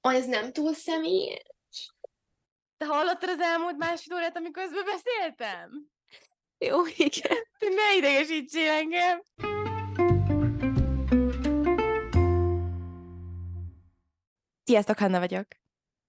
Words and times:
Az 0.00 0.26
nem 0.26 0.52
túl 0.52 0.74
személyes? 0.74 1.94
Te 2.76 2.86
hallottad 2.86 3.28
az 3.28 3.40
elmúlt 3.40 3.76
másfél 3.76 4.16
órát, 4.16 4.36
amikor 4.36 4.62
közben 4.62 4.84
beszéltem? 4.84 5.90
Jó, 6.58 6.86
igen. 6.86 7.38
Te 7.58 7.68
ne 7.68 7.96
idegesítsél 7.96 8.70
engem! 8.70 9.22
Sziasztok, 14.64 14.98
Hanna 14.98 15.18
vagyok. 15.18 15.46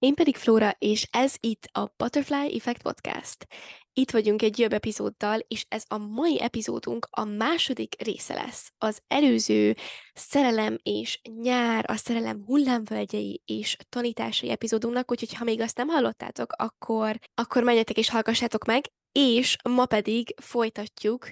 Én 0.01 0.13
pedig 0.13 0.35
Flóra, 0.35 0.75
és 0.79 1.07
ez 1.11 1.35
itt 1.39 1.69
a 1.71 1.93
Butterfly 1.97 2.55
Effect 2.55 2.81
Podcast. 2.81 3.47
Itt 3.93 4.11
vagyunk 4.11 4.41
egy 4.41 4.59
jobb 4.59 4.73
epizóddal, 4.73 5.39
és 5.47 5.65
ez 5.67 5.83
a 5.87 5.97
mai 5.97 6.41
epizódunk 6.41 7.07
a 7.09 7.23
második 7.23 7.95
része 8.03 8.33
lesz. 8.33 8.71
Az 8.77 9.01
előző 9.07 9.75
szerelem 10.13 10.77
és 10.83 11.19
nyár, 11.41 11.85
a 11.87 11.95
szerelem 11.95 12.43
hullámvölgyei 12.45 13.41
és 13.45 13.77
tanításai 13.89 14.49
epizódunknak, 14.49 15.11
úgyhogy 15.11 15.33
ha 15.33 15.43
még 15.43 15.61
azt 15.61 15.77
nem 15.77 15.87
hallottátok, 15.87 16.53
akkor, 16.57 17.19
akkor 17.33 17.63
menjetek 17.63 17.97
és 17.97 18.09
hallgassátok 18.09 18.65
meg, 18.65 18.85
és 19.11 19.55
ma 19.69 19.85
pedig 19.85 20.35
folytatjuk 20.41 21.31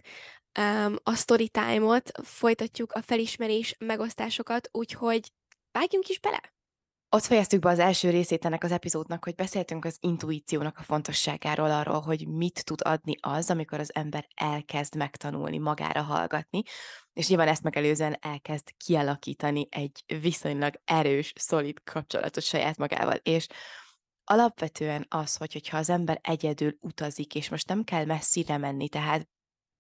um, 0.60 0.96
a 1.04 1.16
story 1.16 1.50
time-ot, 1.50 2.12
folytatjuk 2.24 2.92
a 2.92 3.02
felismerés 3.02 3.76
megosztásokat, 3.80 4.70
úgyhogy 4.72 5.32
vágjunk 5.72 6.08
is 6.08 6.20
bele! 6.20 6.59
Ott 7.12 7.24
fejeztük 7.24 7.60
be 7.60 7.70
az 7.70 7.80
első 7.80 8.10
részét 8.10 8.46
ennek 8.46 8.64
az 8.64 8.72
epizódnak, 8.72 9.24
hogy 9.24 9.36
beszéltünk 9.36 9.86
az 9.86 9.98
intuíciónak 10.00 10.78
a 10.78 10.84
fontosságáról, 10.84 11.72
arról, 11.72 12.00
hogy 12.00 12.28
mit 12.28 12.66
tud 12.66 12.80
adni 12.84 13.16
az, 13.22 13.50
amikor 13.50 13.80
az 13.80 13.96
ember 13.96 14.28
elkezd 14.36 14.96
megtanulni 14.96 15.58
magára 15.58 16.02
hallgatni, 16.02 16.62
és 17.14 17.28
nyilván 17.28 17.48
ezt 17.48 17.64
megelőzően 17.64 18.18
elkezd 18.22 18.74
kialakítani 18.78 19.68
egy 19.70 20.04
viszonylag 20.22 20.82
erős, 20.86 21.34
szolid 21.36 21.84
kapcsolatot 21.84 22.44
saját 22.44 22.78
magával. 22.78 23.16
És 23.16 23.48
alapvetően 24.24 25.06
az, 25.08 25.36
hogy, 25.36 25.54
hogyha 25.54 25.78
az 25.78 25.90
ember 25.90 26.20
egyedül 26.24 26.78
utazik, 26.80 27.36
és 27.36 27.50
most 27.50 27.68
nem 27.68 27.84
kell 27.84 28.06
messzire 28.06 28.58
menni, 28.58 28.90
tehát 28.90 29.28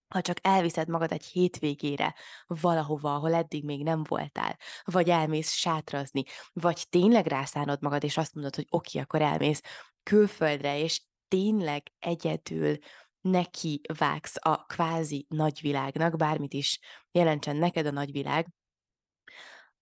ha 0.09 0.21
csak 0.21 0.37
elviszed 0.41 0.87
magad 0.87 1.11
egy 1.11 1.25
hétvégére 1.25 2.15
valahova, 2.47 3.15
ahol 3.15 3.33
eddig 3.33 3.63
még 3.63 3.83
nem 3.83 4.03
voltál, 4.03 4.57
vagy 4.83 5.09
elmész 5.09 5.51
sátrazni, 5.51 6.23
vagy 6.53 6.85
tényleg 6.89 7.25
rászánod 7.25 7.81
magad, 7.81 8.03
és 8.03 8.17
azt 8.17 8.33
mondod, 8.33 8.55
hogy 8.55 8.67
oké, 8.69 8.99
akkor 8.99 9.21
elmész 9.21 9.61
külföldre, 10.03 10.79
és 10.79 11.01
tényleg 11.27 11.91
egyedül 11.99 12.77
neki 13.21 13.81
vágsz 13.97 14.35
a 14.39 14.65
kvázi 14.65 15.25
nagyvilágnak, 15.29 16.15
bármit 16.15 16.53
is 16.53 16.79
jelentsen 17.11 17.55
neked 17.55 17.85
a 17.85 17.91
nagyvilág, 17.91 18.47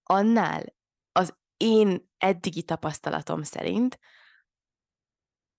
annál 0.03 0.75
az 1.11 1.38
én 1.58 2.09
eddigi 2.17 2.64
tapasztalatom 2.64 3.44
szerint 3.44 4.00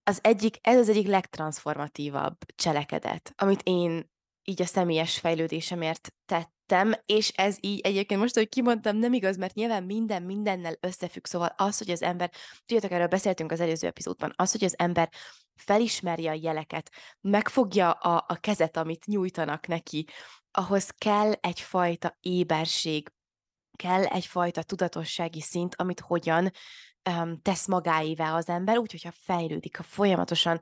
az 0.02 0.18
egyik, 0.22 0.56
ez 0.60 0.78
az 0.78 0.88
egyik 0.88 1.06
legtransformatívabb 1.06 2.36
cselekedet, 2.54 3.32
amit 3.36 3.60
én 3.62 4.10
így 4.48 4.62
a 4.62 4.66
személyes 4.66 5.18
fejlődésemért 5.18 6.12
tettem, 6.26 6.94
és 7.06 7.28
ez 7.28 7.56
így 7.60 7.80
egyébként 7.80 8.20
most, 8.20 8.34
hogy 8.34 8.48
kimondtam, 8.48 8.96
nem 8.96 9.12
igaz, 9.12 9.36
mert 9.36 9.54
nyilván 9.54 9.82
minden 9.82 10.22
mindennel 10.22 10.76
összefügg, 10.80 11.26
szóval 11.26 11.54
az, 11.56 11.78
hogy 11.78 11.90
az 11.90 12.02
ember, 12.02 12.30
tudjátok, 12.66 12.90
erről 12.90 13.06
beszéltünk 13.06 13.52
az 13.52 13.60
előző 13.60 13.86
epizódban, 13.86 14.32
az, 14.36 14.52
hogy 14.52 14.64
az 14.64 14.78
ember 14.78 15.10
felismeri 15.54 16.26
a 16.26 16.32
jeleket, 16.32 16.90
megfogja 17.20 17.90
a, 17.90 18.24
a 18.28 18.36
kezet, 18.36 18.76
amit 18.76 19.06
nyújtanak 19.06 19.66
neki, 19.66 20.06
ahhoz 20.50 20.90
kell 20.90 21.32
egyfajta 21.32 22.16
éberség, 22.20 23.12
kell 23.76 24.04
egyfajta 24.04 24.62
tudatossági 24.62 25.40
szint, 25.40 25.74
amit 25.74 26.00
hogyan 26.00 26.50
tesz 27.42 27.66
magáévá 27.66 28.34
az 28.34 28.48
ember, 28.48 28.78
úgy, 28.78 28.90
hogyha 28.90 29.12
fejlődik, 29.12 29.76
ha 29.76 29.82
folyamatosan 29.82 30.60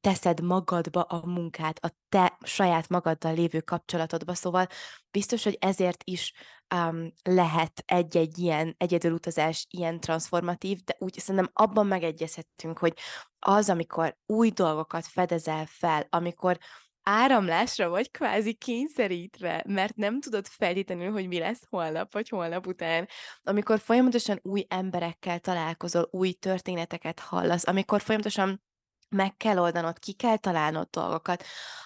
teszed 0.00 0.40
magadba 0.40 1.02
a 1.02 1.26
munkát, 1.26 1.78
a 1.84 1.90
te 2.08 2.38
saját 2.42 2.88
magaddal 2.88 3.34
lévő 3.34 3.60
kapcsolatodba, 3.60 4.34
szóval 4.34 4.66
biztos, 5.10 5.44
hogy 5.44 5.56
ezért 5.60 6.02
is 6.04 6.32
um, 6.74 7.12
lehet 7.22 7.82
egy-egy 7.86 8.38
ilyen 8.38 8.74
egyedülutazás 8.78 9.66
ilyen 9.70 10.00
transformatív, 10.00 10.78
de 10.84 10.96
úgy 10.98 11.18
szerintem 11.18 11.50
abban 11.52 11.86
megegyezhetünk, 11.86 12.78
hogy 12.78 12.98
az, 13.38 13.68
amikor 13.70 14.16
új 14.26 14.50
dolgokat 14.50 15.06
fedezel 15.06 15.66
fel, 15.66 16.06
amikor 16.10 16.58
áramlásra 17.02 17.88
vagy 17.88 18.10
kvázi 18.10 18.54
kényszerítve, 18.54 19.64
mert 19.66 19.96
nem 19.96 20.20
tudod 20.20 20.46
feltétlenül, 20.46 21.10
hogy 21.12 21.26
mi 21.28 21.38
lesz 21.38 21.62
holnap 21.70 22.12
vagy 22.12 22.28
holnap 22.28 22.66
után, 22.66 23.08
amikor 23.42 23.78
folyamatosan 23.78 24.38
új 24.42 24.66
emberekkel 24.68 25.38
találkozol, 25.38 26.08
új 26.10 26.32
történeteket 26.32 27.20
hallasz, 27.20 27.66
amikor 27.66 28.00
folyamatosan 28.00 28.62
meg 29.08 29.36
kell 29.36 29.58
oldanod, 29.58 29.98
ki 29.98 30.12
kell 30.12 30.36
találnod 30.36 30.88
dolgokat, 30.90 31.44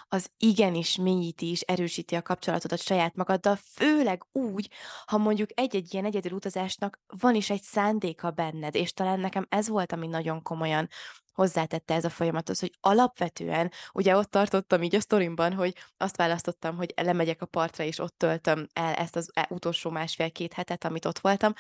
az 0.09 0.31
igenis 0.37 0.97
mélyíti 0.97 1.51
és 1.51 1.61
erősíti 1.61 2.15
a 2.15 2.23
kapcsolatodat 2.23 2.83
saját 2.83 3.15
magaddal, 3.15 3.59
főleg 3.75 4.27
úgy, 4.33 4.71
ha 5.07 5.19
mondjuk 5.19 5.51
egy-egy 5.55 5.95
ilyen 5.95 6.05
egyedül 6.05 6.33
utazásnak 6.33 7.01
van 7.07 7.35
is 7.35 7.51
egy 7.51 7.63
szándéka 7.63 8.31
benned, 8.31 8.75
és 8.75 8.93
talán 8.93 9.21
nekem 9.21 9.47
ez 9.49 9.69
volt, 9.69 9.93
ami 9.93 10.07
nagyon 10.07 10.43
komolyan 10.43 10.89
hozzátette 11.33 11.95
ez 11.95 12.05
a 12.05 12.11
folyamathoz, 12.11 12.61
hogy 12.61 12.77
alapvetően, 12.81 13.71
ugye 13.93 14.17
ott 14.17 14.31
tartottam 14.31 14.83
így 14.83 14.95
a 14.95 15.01
sztorimban, 15.01 15.53
hogy 15.53 15.77
azt 15.97 16.17
választottam, 16.17 16.77
hogy 16.77 16.93
lemegyek 16.97 17.43
a 17.43 17.47
partra, 17.47 17.85
és 17.85 17.99
ott 17.99 18.19
töltöm 18.19 18.67
el 18.73 18.95
ezt 18.95 19.17
az 19.17 19.31
e, 19.33 19.47
utolsó 19.51 19.91
másfél-két 19.91 20.53
hetet, 20.53 20.85
amit 20.85 21.05
ott 21.05 21.19
voltam, 21.19 21.53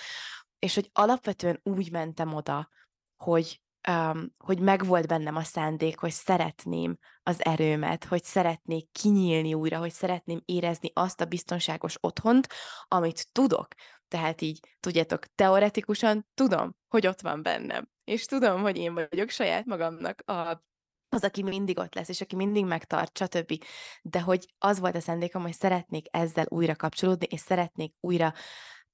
és 0.58 0.74
hogy 0.74 0.90
alapvetően 0.92 1.60
úgy 1.62 1.90
mentem 1.90 2.34
oda, 2.34 2.68
hogy 3.16 3.60
um, 3.88 4.34
hogy 4.38 4.60
megvolt 4.60 5.06
bennem 5.06 5.36
a 5.36 5.42
szándék, 5.42 5.98
hogy 5.98 6.10
szeretném 6.10 6.98
az 7.22 7.44
erőmet, 7.44 8.04
hogy 8.04 8.24
szeretnék 8.24 8.92
kinyílni 8.92 9.54
újra, 9.54 9.78
hogy 9.78 9.92
szeretném 9.92 10.42
érezni 10.44 10.90
azt 10.94 11.20
a 11.20 11.24
biztonságos 11.24 11.96
otthont, 12.00 12.48
amit 12.88 13.32
tudok. 13.32 13.68
Tehát 14.08 14.40
így, 14.40 14.60
tudjátok, 14.80 15.26
teoretikusan 15.34 16.26
tudom, 16.34 16.76
hogy 16.88 17.06
ott 17.06 17.20
van 17.20 17.42
bennem. 17.42 17.88
És 18.04 18.24
tudom, 18.24 18.60
hogy 18.60 18.76
én 18.76 18.94
vagyok 18.94 19.28
saját 19.28 19.64
magamnak 19.64 20.20
a 20.30 20.68
az, 21.12 21.24
aki 21.24 21.42
mindig 21.42 21.78
ott 21.78 21.94
lesz, 21.94 22.08
és 22.08 22.20
aki 22.20 22.36
mindig 22.36 22.64
megtart, 22.64 23.18
stb. 23.18 23.64
De 24.02 24.20
hogy 24.20 24.54
az 24.58 24.80
volt 24.80 24.96
a 24.96 25.00
szándékom, 25.00 25.42
hogy 25.42 25.52
szeretnék 25.52 26.06
ezzel 26.10 26.46
újra 26.48 26.74
kapcsolódni, 26.76 27.26
és 27.30 27.40
szeretnék 27.40 27.94
újra 28.00 28.34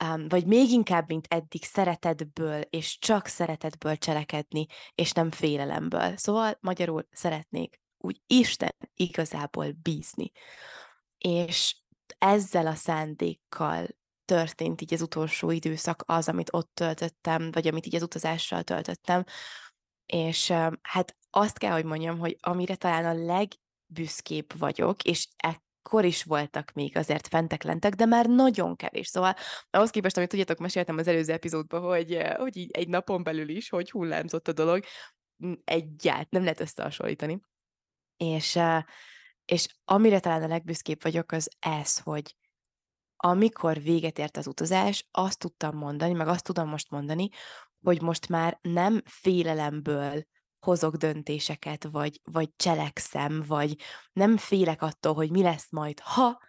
um, 0.04 0.28
vagy 0.28 0.46
még 0.46 0.70
inkább, 0.70 1.08
mint 1.08 1.26
eddig 1.28 1.64
szeretetből, 1.64 2.60
és 2.60 2.98
csak 2.98 3.26
szeretetből 3.26 3.96
cselekedni, 3.96 4.66
és 4.94 5.12
nem 5.12 5.30
félelemből. 5.30 6.16
Szóval 6.16 6.58
magyarul 6.60 7.06
szeretnék 7.10 7.80
úgy 7.98 8.20
Isten 8.26 8.74
igazából 8.94 9.72
bízni. 9.82 10.30
És 11.18 11.76
ezzel 12.18 12.66
a 12.66 12.74
szándékkal 12.74 13.86
történt 14.24 14.80
így 14.80 14.94
az 14.94 15.00
utolsó 15.00 15.50
időszak 15.50 16.02
az, 16.06 16.28
amit 16.28 16.52
ott 16.52 16.70
töltöttem, 16.74 17.50
vagy 17.50 17.66
amit 17.66 17.86
így 17.86 17.94
az 17.94 18.02
utazással 18.02 18.62
töltöttem. 18.62 19.24
És 20.06 20.50
hát 20.82 21.16
azt 21.30 21.58
kell, 21.58 21.72
hogy 21.72 21.84
mondjam, 21.84 22.18
hogy 22.18 22.36
amire 22.40 22.76
talán 22.76 23.04
a 23.04 23.24
legbüszkébb 23.24 24.58
vagyok, 24.58 25.02
és 25.02 25.28
e 25.36 25.64
akkor 25.86 26.04
is 26.04 26.22
voltak 26.22 26.72
még 26.72 26.96
azért 26.96 27.26
fentek-lentek, 27.28 27.94
de 27.94 28.04
már 28.04 28.26
nagyon 28.26 28.76
kevés. 28.76 29.06
Szóval 29.06 29.34
ahhoz 29.70 29.90
képest, 29.90 30.16
amit 30.16 30.28
tudjátok, 30.28 30.58
meséltem 30.58 30.98
az 30.98 31.08
előző 31.08 31.32
epizódban, 31.32 31.82
hogy, 31.82 32.12
eh, 32.12 32.36
hogy 32.36 32.56
így 32.56 32.70
egy 32.70 32.88
napon 32.88 33.22
belül 33.22 33.48
is, 33.48 33.68
hogy 33.68 33.90
hullámzott 33.90 34.48
a 34.48 34.52
dolog, 34.52 34.84
egyáltalán 35.64 36.26
nem 36.30 36.42
lehet 36.42 36.60
összehasonlítani. 36.60 37.40
És, 38.16 38.56
eh, 38.56 38.82
és 39.44 39.66
amire 39.84 40.20
talán 40.20 40.42
a 40.42 40.46
legbüszkébb 40.46 41.02
vagyok, 41.02 41.32
az 41.32 41.50
ez, 41.58 41.98
hogy 41.98 42.36
amikor 43.16 43.82
véget 43.82 44.18
ért 44.18 44.36
az 44.36 44.46
utazás, 44.46 45.08
azt 45.10 45.38
tudtam 45.38 45.76
mondani, 45.76 46.12
meg 46.12 46.28
azt 46.28 46.44
tudom 46.44 46.68
most 46.68 46.90
mondani, 46.90 47.28
hogy 47.82 48.02
most 48.02 48.28
már 48.28 48.58
nem 48.62 49.02
félelemből 49.04 50.26
hozok 50.60 50.96
döntéseket, 50.96 51.84
vagy, 51.90 52.20
vagy 52.24 52.50
cselekszem, 52.56 53.42
vagy 53.46 53.76
nem 54.12 54.36
félek 54.36 54.82
attól, 54.82 55.14
hogy 55.14 55.30
mi 55.30 55.42
lesz 55.42 55.70
majd, 55.70 56.00
ha, 56.00 56.42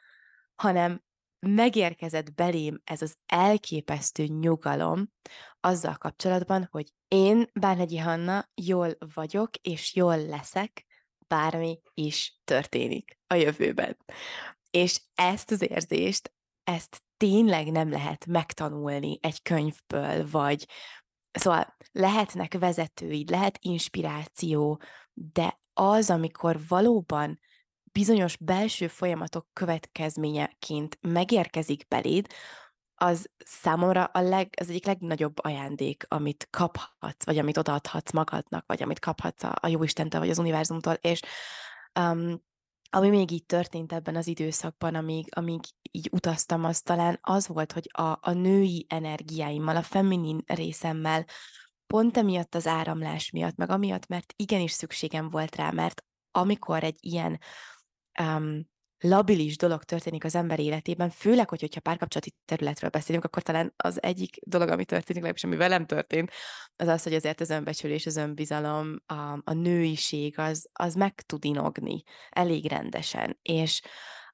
hanem 0.55 1.05
megérkezett 1.39 2.33
belém 2.33 2.81
ez 2.83 3.01
az 3.01 3.17
elképesztő 3.25 4.25
nyugalom 4.25 5.11
azzal 5.59 5.95
kapcsolatban, 5.95 6.67
hogy 6.71 6.93
én, 7.07 7.49
Bárnegyi 7.53 7.97
Hanna, 7.97 8.49
jól 8.55 8.97
vagyok, 9.15 9.49
és 9.61 9.95
jól 9.95 10.25
leszek, 10.25 10.85
bármi 11.27 11.81
is 11.93 12.39
történik 12.43 13.19
a 13.27 13.33
jövőben. 13.33 13.97
És 14.69 15.01
ezt 15.15 15.51
az 15.51 15.61
érzést, 15.61 16.33
ezt 16.63 17.03
tényleg 17.17 17.71
nem 17.71 17.89
lehet 17.89 18.25
megtanulni 18.25 19.17
egy 19.21 19.41
könyvből, 19.41 20.29
vagy, 20.29 20.67
Szóval 21.31 21.75
lehetnek 21.91 22.53
vezetőid, 22.59 23.29
lehet 23.29 23.57
inspiráció, 23.61 24.81
de 25.13 25.59
az, 25.73 26.09
amikor 26.09 26.59
valóban 26.67 27.39
bizonyos 27.83 28.37
belső 28.37 28.87
folyamatok 28.87 29.47
következményeként 29.53 30.97
megérkezik 31.01 31.87
beléd, 31.87 32.27
az 32.99 33.29
számomra 33.45 34.03
a 34.03 34.21
leg, 34.21 34.53
az 34.59 34.69
egyik 34.69 34.85
legnagyobb 34.85 35.39
ajándék, 35.39 36.05
amit 36.07 36.47
kaphatsz, 36.49 37.25
vagy 37.25 37.37
amit 37.37 37.57
odaadhatsz 37.57 38.11
magadnak, 38.11 38.63
vagy 38.67 38.83
amit 38.83 38.99
kaphatsz 38.99 39.43
a, 39.43 39.55
a 39.59 39.67
Jóistentől, 39.67 40.19
vagy 40.19 40.29
az 40.29 40.37
univerzumtól, 40.37 40.93
és 40.93 41.21
um, 41.99 42.41
ami 42.89 43.09
még 43.09 43.31
így 43.31 43.45
történt 43.45 43.93
ebben 43.93 44.15
az 44.15 44.27
időszakban, 44.27 44.95
amíg, 44.95 45.27
amíg 45.35 45.59
így 45.91 46.09
utaztam, 46.11 46.63
az 46.63 46.81
talán 46.81 47.17
az 47.21 47.47
volt, 47.47 47.71
hogy 47.71 47.89
a, 47.91 48.17
a 48.21 48.31
női 48.31 48.85
energiáimmal, 48.89 49.75
a 49.75 49.81
feminin 49.81 50.43
részemmel, 50.45 51.25
pont 51.87 52.17
emiatt 52.17 52.55
az 52.55 52.67
áramlás 52.67 53.31
miatt, 53.31 53.55
meg 53.55 53.69
amiatt, 53.69 54.07
mert 54.07 54.33
igenis 54.35 54.71
szükségem 54.71 55.29
volt 55.29 55.55
rá, 55.55 55.71
mert 55.71 56.05
amikor 56.31 56.83
egy 56.83 56.97
ilyen 56.99 57.39
um, 58.21 58.67
labilis 58.99 59.57
dolog 59.57 59.83
történik 59.83 60.23
az 60.23 60.35
ember 60.35 60.59
életében, 60.59 61.09
főleg, 61.09 61.49
hogy, 61.49 61.59
hogyha 61.59 61.79
párkapcsolati 61.79 62.35
területről 62.45 62.89
beszélünk, 62.89 63.23
akkor 63.23 63.43
talán 63.43 63.73
az 63.77 64.01
egyik 64.01 64.35
dolog, 64.45 64.69
ami 64.69 64.85
történik, 64.85 65.21
legalábbis 65.21 65.43
ami 65.43 65.55
velem 65.55 65.85
történt, 65.85 66.31
az 66.75 66.87
az, 66.87 67.03
hogy 67.03 67.13
azért 67.13 67.41
az 67.41 67.49
önbecsülés, 67.49 68.05
az 68.05 68.15
önbizalom, 68.15 68.95
a, 69.05 69.39
a 69.43 69.53
nőiség, 69.53 70.39
az, 70.39 70.69
az 70.73 70.95
meg 70.95 71.21
tud 71.21 71.45
inogni 71.45 72.03
elég 72.29 72.65
rendesen. 72.65 73.39
És 73.41 73.81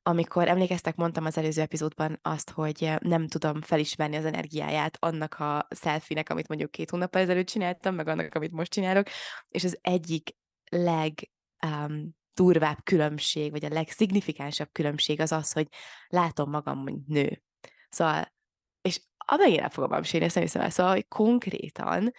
amikor 0.06 0.48
emlékeztek, 0.48 0.96
mondtam 0.96 1.26
az 1.26 1.38
előző 1.38 1.62
epizódban 1.62 2.20
azt, 2.22 2.50
hogy 2.50 2.92
nem 3.00 3.28
tudom 3.28 3.62
felismerni 3.62 4.16
az 4.16 4.26
energiáját 4.26 4.98
annak 5.00 5.34
a 5.40 5.68
selfie 5.80 6.24
amit 6.28 6.48
mondjuk 6.48 6.72
két 6.72 6.90
hónappal 6.90 7.22
ezelőtt 7.22 7.48
csináltam, 7.48 7.96
meg 7.96 8.08
annak, 8.08 8.36
amit 8.36 8.52
most 8.52 8.72
csinálok, 8.72 9.08
és 9.50 9.64
az 9.64 9.78
egyik 9.82 10.36
leg 10.70 11.32
um, 11.66 12.16
legdurvább 12.34 12.84
különbség, 12.84 13.52
vagy 13.52 13.66
a 13.66 13.74
legszignifikánsabb 13.74 14.70
különbség 14.72 15.20
az 15.20 15.32
az, 15.32 15.52
hogy 15.52 15.68
látom 16.08 16.50
magam, 16.50 16.84
mint 16.84 17.08
nő. 17.08 17.42
Szóval, 17.90 18.34
és 18.82 19.02
amelyén 19.18 19.64
el 19.64 19.70
fogom 19.70 19.90
mesélni, 19.90 20.26
ezt 20.26 20.36
nem 20.36 20.44
hiszem 20.44 20.62
el, 20.62 20.70
szóval, 20.70 20.94
hogy 20.94 21.08
konkrétan 21.08 22.12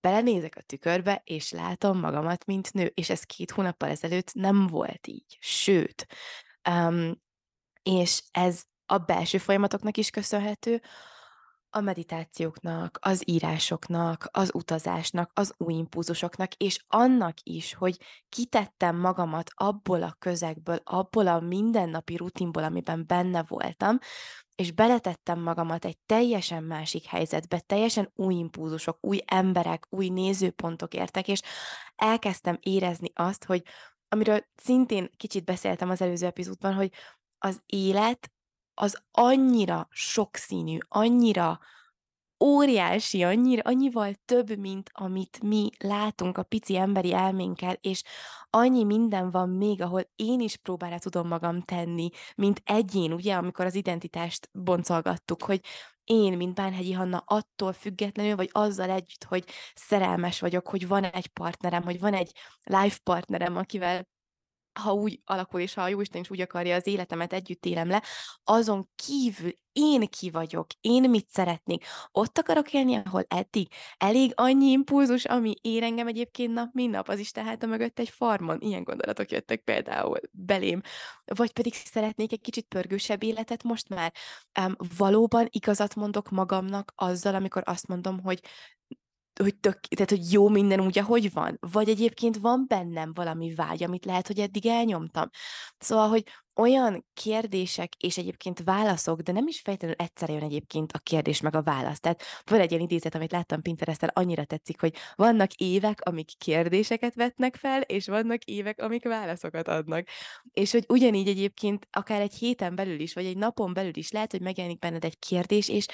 belenézek 0.00 0.56
a 0.56 0.62
tükörbe, 0.62 1.20
és 1.24 1.50
látom 1.50 1.98
magamat, 1.98 2.44
mint 2.44 2.72
nő, 2.72 2.92
és 2.94 3.10
ez 3.10 3.22
két 3.22 3.50
hónappal 3.50 3.88
ezelőtt 3.88 4.32
nem 4.32 4.66
volt 4.66 5.06
így. 5.06 5.36
Sőt, 5.40 6.06
um, 6.68 7.22
és 7.82 8.22
ez 8.30 8.62
a 8.86 8.98
belső 8.98 9.38
folyamatoknak 9.38 9.96
is 9.96 10.10
köszönhető, 10.10 10.82
a 11.76 11.80
meditációknak, 11.80 12.98
az 13.00 13.22
írásoknak, 13.24 14.28
az 14.30 14.50
utazásnak, 14.54 15.30
az 15.34 15.54
új 15.56 15.74
impulzusoknak, 15.74 16.54
és 16.54 16.84
annak 16.88 17.34
is, 17.42 17.74
hogy 17.74 17.98
kitettem 18.28 18.96
magamat 18.96 19.50
abból 19.54 20.02
a 20.02 20.16
közegből, 20.18 20.80
abból 20.84 21.26
a 21.26 21.40
mindennapi 21.40 22.16
rutinból, 22.16 22.64
amiben 22.64 23.04
benne 23.06 23.44
voltam, 23.48 23.98
és 24.54 24.72
beletettem 24.72 25.40
magamat 25.40 25.84
egy 25.84 25.98
teljesen 26.06 26.62
másik 26.62 27.04
helyzetbe, 27.04 27.60
teljesen 27.60 28.12
új 28.14 28.34
impulzusok, 28.34 28.98
új 29.00 29.20
emberek, 29.26 29.86
új 29.88 30.08
nézőpontok 30.08 30.94
értek, 30.94 31.28
és 31.28 31.40
elkezdtem 31.96 32.58
érezni 32.60 33.10
azt, 33.14 33.44
hogy 33.44 33.62
amiről 34.08 34.46
szintén 34.54 35.10
kicsit 35.16 35.44
beszéltem 35.44 35.90
az 35.90 36.00
előző 36.00 36.26
epizódban, 36.26 36.74
hogy 36.74 36.92
az 37.38 37.62
élet 37.66 38.30
az 38.78 39.02
annyira 39.10 39.88
sokszínű, 39.90 40.78
annyira 40.88 41.60
óriási, 42.44 43.22
annyira, 43.22 43.62
annyival 43.64 44.14
több, 44.24 44.58
mint 44.58 44.90
amit 44.92 45.42
mi 45.42 45.70
látunk 45.78 46.38
a 46.38 46.42
pici 46.42 46.76
emberi 46.76 47.12
elménkkel, 47.12 47.76
és 47.80 48.02
annyi 48.50 48.84
minden 48.84 49.30
van 49.30 49.48
még, 49.48 49.82
ahol 49.82 50.10
én 50.16 50.40
is 50.40 50.56
próbára 50.56 50.98
tudom 50.98 51.28
magam 51.28 51.62
tenni, 51.62 52.08
mint 52.34 52.62
egyén, 52.64 53.12
ugye, 53.12 53.34
amikor 53.34 53.64
az 53.64 53.74
identitást 53.74 54.48
boncolgattuk, 54.52 55.42
hogy 55.42 55.60
én, 56.04 56.36
mint 56.36 56.54
Bánhegyi 56.54 56.92
Hanna, 56.92 57.22
attól 57.26 57.72
függetlenül, 57.72 58.36
vagy 58.36 58.48
azzal 58.52 58.90
együtt, 58.90 59.24
hogy 59.24 59.44
szerelmes 59.74 60.40
vagyok, 60.40 60.68
hogy 60.68 60.88
van 60.88 61.04
egy 61.04 61.26
partnerem, 61.26 61.82
hogy 61.82 62.00
van 62.00 62.14
egy 62.14 62.32
life 62.62 62.98
partnerem, 63.02 63.56
akivel 63.56 64.08
ha 64.78 64.92
úgy 64.92 65.20
alakul, 65.24 65.60
és 65.60 65.74
ha 65.74 65.82
a 65.82 65.88
Jóisten 65.88 66.20
is 66.20 66.30
úgy 66.30 66.40
akarja, 66.40 66.74
az 66.74 66.86
életemet 66.86 67.32
együtt 67.32 67.66
élem 67.66 67.88
le, 67.88 68.02
azon 68.44 68.88
kívül 68.94 69.52
én 69.76 70.08
ki 70.08 70.30
vagyok, 70.30 70.66
én 70.80 71.10
mit 71.10 71.30
szeretnék, 71.30 71.84
ott 72.12 72.38
akarok 72.38 72.72
élni, 72.72 72.94
ahol 73.04 73.24
eddig 73.28 73.68
elég 73.98 74.32
annyi 74.34 74.70
impulzus, 74.70 75.24
ami 75.24 75.54
ér 75.60 75.82
engem 75.82 76.06
egyébként 76.06 76.52
nap, 76.52 76.68
mint 76.72 76.92
nap, 76.92 77.08
az 77.08 77.18
is 77.18 77.30
tehát 77.30 77.62
a 77.62 77.66
mögött 77.66 77.98
egy 77.98 78.08
farmon. 78.08 78.60
Ilyen 78.60 78.82
gondolatok 78.84 79.30
jöttek 79.30 79.60
például 79.60 80.18
belém. 80.30 80.80
Vagy 81.24 81.52
pedig 81.52 81.74
szeretnék 81.74 82.32
egy 82.32 82.40
kicsit 82.40 82.66
pörgősebb 82.66 83.22
életet 83.22 83.62
most 83.62 83.88
már. 83.88 84.12
Um, 84.60 84.76
valóban 84.96 85.46
igazat 85.50 85.94
mondok 85.94 86.30
magamnak 86.30 86.92
azzal, 86.94 87.34
amikor 87.34 87.62
azt 87.66 87.86
mondom, 87.86 88.20
hogy 88.20 88.40
hogy, 89.42 89.56
tök, 89.56 89.80
tehát, 89.80 90.10
hogy 90.10 90.32
jó 90.32 90.48
minden 90.48 90.80
úgy, 90.80 90.98
ahogy 90.98 91.32
van? 91.32 91.58
Vagy 91.60 91.88
egyébként 91.88 92.36
van 92.36 92.64
bennem 92.68 93.12
valami 93.12 93.54
vágy, 93.54 93.82
amit 93.82 94.04
lehet, 94.04 94.26
hogy 94.26 94.38
eddig 94.38 94.66
elnyomtam. 94.66 95.28
Szóval, 95.78 96.08
hogy 96.08 96.24
olyan 96.54 97.06
kérdések 97.14 97.94
és 97.94 98.18
egyébként 98.18 98.62
válaszok, 98.64 99.20
de 99.20 99.32
nem 99.32 99.46
is 99.46 99.60
fejtelenül 99.60 100.00
egyszer 100.00 100.28
jön 100.28 100.42
egyébként 100.42 100.92
a 100.92 100.98
kérdés 100.98 101.40
meg 101.40 101.56
a 101.56 101.62
válasz. 101.62 102.00
Tehát 102.00 102.22
van 102.44 102.60
egy 102.60 102.70
ilyen 102.70 102.82
idézet, 102.82 103.14
amit 103.14 103.32
láttam 103.32 103.62
Pinteresten, 103.62 104.10
annyira 104.12 104.44
tetszik, 104.44 104.80
hogy 104.80 104.94
vannak 105.14 105.52
évek, 105.52 106.00
amik 106.00 106.30
kérdéseket 106.38 107.14
vetnek 107.14 107.56
fel, 107.56 107.80
és 107.80 108.06
vannak 108.06 108.44
évek, 108.44 108.82
amik 108.82 109.04
válaszokat 109.04 109.68
adnak. 109.68 110.08
És 110.52 110.72
hogy 110.72 110.84
ugyanígy 110.88 111.28
egyébként 111.28 111.88
akár 111.90 112.20
egy 112.20 112.34
héten 112.34 112.74
belül 112.74 113.00
is, 113.00 113.14
vagy 113.14 113.26
egy 113.26 113.36
napon 113.36 113.72
belül 113.72 113.96
is 113.96 114.10
lehet, 114.10 114.30
hogy 114.30 114.42
megjelenik 114.42 114.78
benned 114.78 115.04
egy 115.04 115.18
kérdés, 115.18 115.68
és 115.68 115.86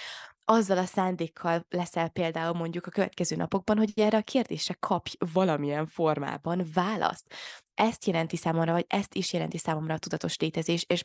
azzal 0.44 0.78
a 0.78 0.84
szándékkal 0.84 1.66
leszel 1.68 2.08
például 2.08 2.54
mondjuk 2.54 2.86
a 2.86 2.90
következő 2.90 3.36
napokban, 3.36 3.76
hogy 3.76 3.92
erre 3.94 4.16
a 4.16 4.22
kérdésre 4.22 4.76
kapj 4.80 5.16
valamilyen 5.32 5.86
formában 5.86 6.66
választ. 6.74 7.34
Ezt 7.74 8.04
jelenti 8.04 8.36
számomra, 8.36 8.72
vagy 8.72 8.84
ezt 8.88 9.14
is 9.14 9.32
jelenti 9.32 9.58
számomra 9.58 9.94
a 9.94 9.98
tudatos 9.98 10.38
létezés, 10.38 10.84
és 10.88 11.04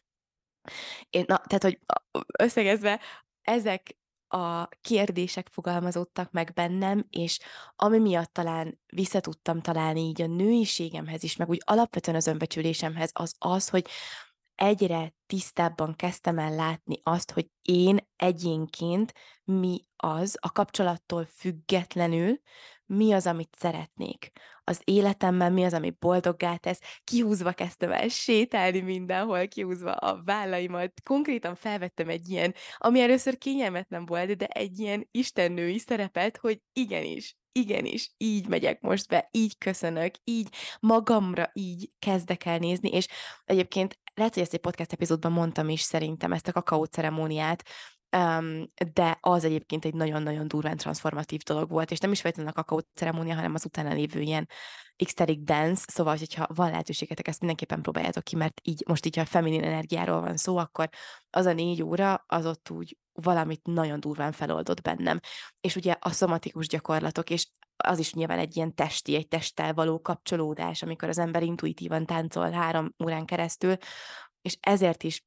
én, 1.09 1.23
na, 1.27 1.37
tehát, 1.37 1.63
hogy 1.63 1.79
összegezve, 2.39 2.99
ezek 3.41 3.97
a 4.27 4.67
kérdések 4.81 5.47
fogalmazódtak 5.51 6.31
meg 6.31 6.53
bennem, 6.53 7.05
és 7.09 7.39
ami 7.75 7.99
miatt 7.99 8.33
talán 8.33 8.79
visszatudtam 8.85 9.61
találni 9.61 9.99
így 9.99 10.21
a 10.21 10.27
nőiségemhez 10.27 11.23
is, 11.23 11.35
meg 11.35 11.49
úgy 11.49 11.61
alapvetően 11.65 12.17
az 12.17 12.27
önbecsülésemhez, 12.27 13.09
az 13.13 13.35
az, 13.39 13.69
hogy 13.69 13.87
egyre 14.57 15.13
tisztábban 15.25 15.95
kezdtem 15.95 16.37
el 16.37 16.55
látni 16.55 16.99
azt, 17.03 17.31
hogy 17.31 17.47
én 17.61 17.97
egyénként 18.15 19.13
mi 19.43 19.85
az, 19.95 20.37
a 20.41 20.51
kapcsolattól 20.51 21.25
függetlenül, 21.25 22.39
mi 22.85 23.11
az, 23.11 23.27
amit 23.27 23.55
szeretnék. 23.57 24.31
Az 24.63 24.81
életemben 24.83 25.53
mi 25.53 25.63
az, 25.63 25.73
ami 25.73 25.95
boldoggá 25.99 26.55
tesz. 26.55 26.79
Kihúzva 27.03 27.51
kezdtem 27.51 27.91
el 27.91 28.07
sétálni 28.07 28.79
mindenhol, 28.79 29.47
kihúzva 29.47 29.91
a 29.91 30.21
vállaimat. 30.23 31.01
Konkrétan 31.03 31.55
felvettem 31.55 32.09
egy 32.09 32.29
ilyen, 32.29 32.53
ami 32.77 33.01
először 33.01 33.37
kényelmetlen 33.37 34.05
volt, 34.05 34.37
de 34.37 34.45
egy 34.45 34.79
ilyen 34.79 35.07
istennői 35.11 35.77
szerepet, 35.77 36.37
hogy 36.37 36.61
igenis, 36.73 37.37
igenis, 37.57 38.11
így 38.17 38.47
megyek 38.47 38.81
most 38.81 39.07
be, 39.07 39.29
így 39.31 39.57
köszönök, 39.57 40.15
így 40.23 40.49
magamra 40.79 41.49
így 41.53 41.91
kezdek 41.99 42.45
el 42.45 42.57
nézni, 42.57 42.89
és 42.89 43.07
egyébként 43.45 43.99
lehet, 44.13 44.33
hogy 44.33 44.43
ezt 44.43 44.53
egy 44.53 44.59
podcast 44.59 44.91
epizódban 44.93 45.31
mondtam 45.31 45.69
is 45.69 45.81
szerintem, 45.81 46.33
ezt 46.33 46.47
a 46.47 46.51
kakaó 46.51 46.83
ceremóniát, 46.83 47.63
Um, 48.11 48.71
de 48.93 49.17
az 49.21 49.43
egyébként 49.43 49.85
egy 49.85 49.93
nagyon-nagyon 49.93 50.47
durván 50.47 50.77
transformatív 50.77 51.41
dolog 51.41 51.69
volt, 51.69 51.91
és 51.91 51.99
nem 51.99 52.11
is 52.11 52.21
feltétlenül 52.21 52.53
a 52.55 52.63
kakaó 52.63 52.87
ceremónia, 52.93 53.35
hanem 53.35 53.53
az 53.53 53.65
utána 53.65 53.93
lévő 53.93 54.21
ilyen 54.21 54.47
ecstatic 54.95 55.43
dance, 55.43 55.83
szóval, 55.87 56.17
hogyha 56.17 56.47
van 56.53 56.69
lehetőségetek, 56.69 57.27
ezt 57.27 57.39
mindenképpen 57.39 57.81
próbáljátok 57.81 58.23
ki, 58.23 58.35
mert 58.35 58.61
így 58.63 58.83
most 58.87 59.05
így, 59.05 59.15
ha 59.15 59.25
feminin 59.25 59.63
energiáról 59.63 60.21
van 60.21 60.37
szó, 60.37 60.57
akkor 60.57 60.89
az 61.29 61.45
a 61.45 61.53
négy 61.53 61.83
óra, 61.83 62.23
az 62.27 62.45
ott 62.45 62.69
úgy 62.69 62.97
valamit 63.13 63.61
nagyon 63.63 63.99
durván 63.99 64.31
feloldott 64.31 64.81
bennem. 64.81 65.19
És 65.61 65.75
ugye 65.75 65.95
a 65.99 66.11
szomatikus 66.11 66.67
gyakorlatok, 66.67 67.29
és 67.29 67.47
az 67.77 67.99
is 67.99 68.13
nyilván 68.13 68.39
egy 68.39 68.55
ilyen 68.55 68.75
testi, 68.75 69.15
egy 69.15 69.27
testtel 69.27 69.73
való 69.73 70.01
kapcsolódás, 70.01 70.81
amikor 70.81 71.09
az 71.09 71.17
ember 71.17 71.43
intuitívan 71.43 72.05
táncol 72.05 72.49
három 72.49 72.93
órán 73.03 73.25
keresztül, 73.25 73.75
és 74.41 74.57
ezért 74.59 75.03
is 75.03 75.25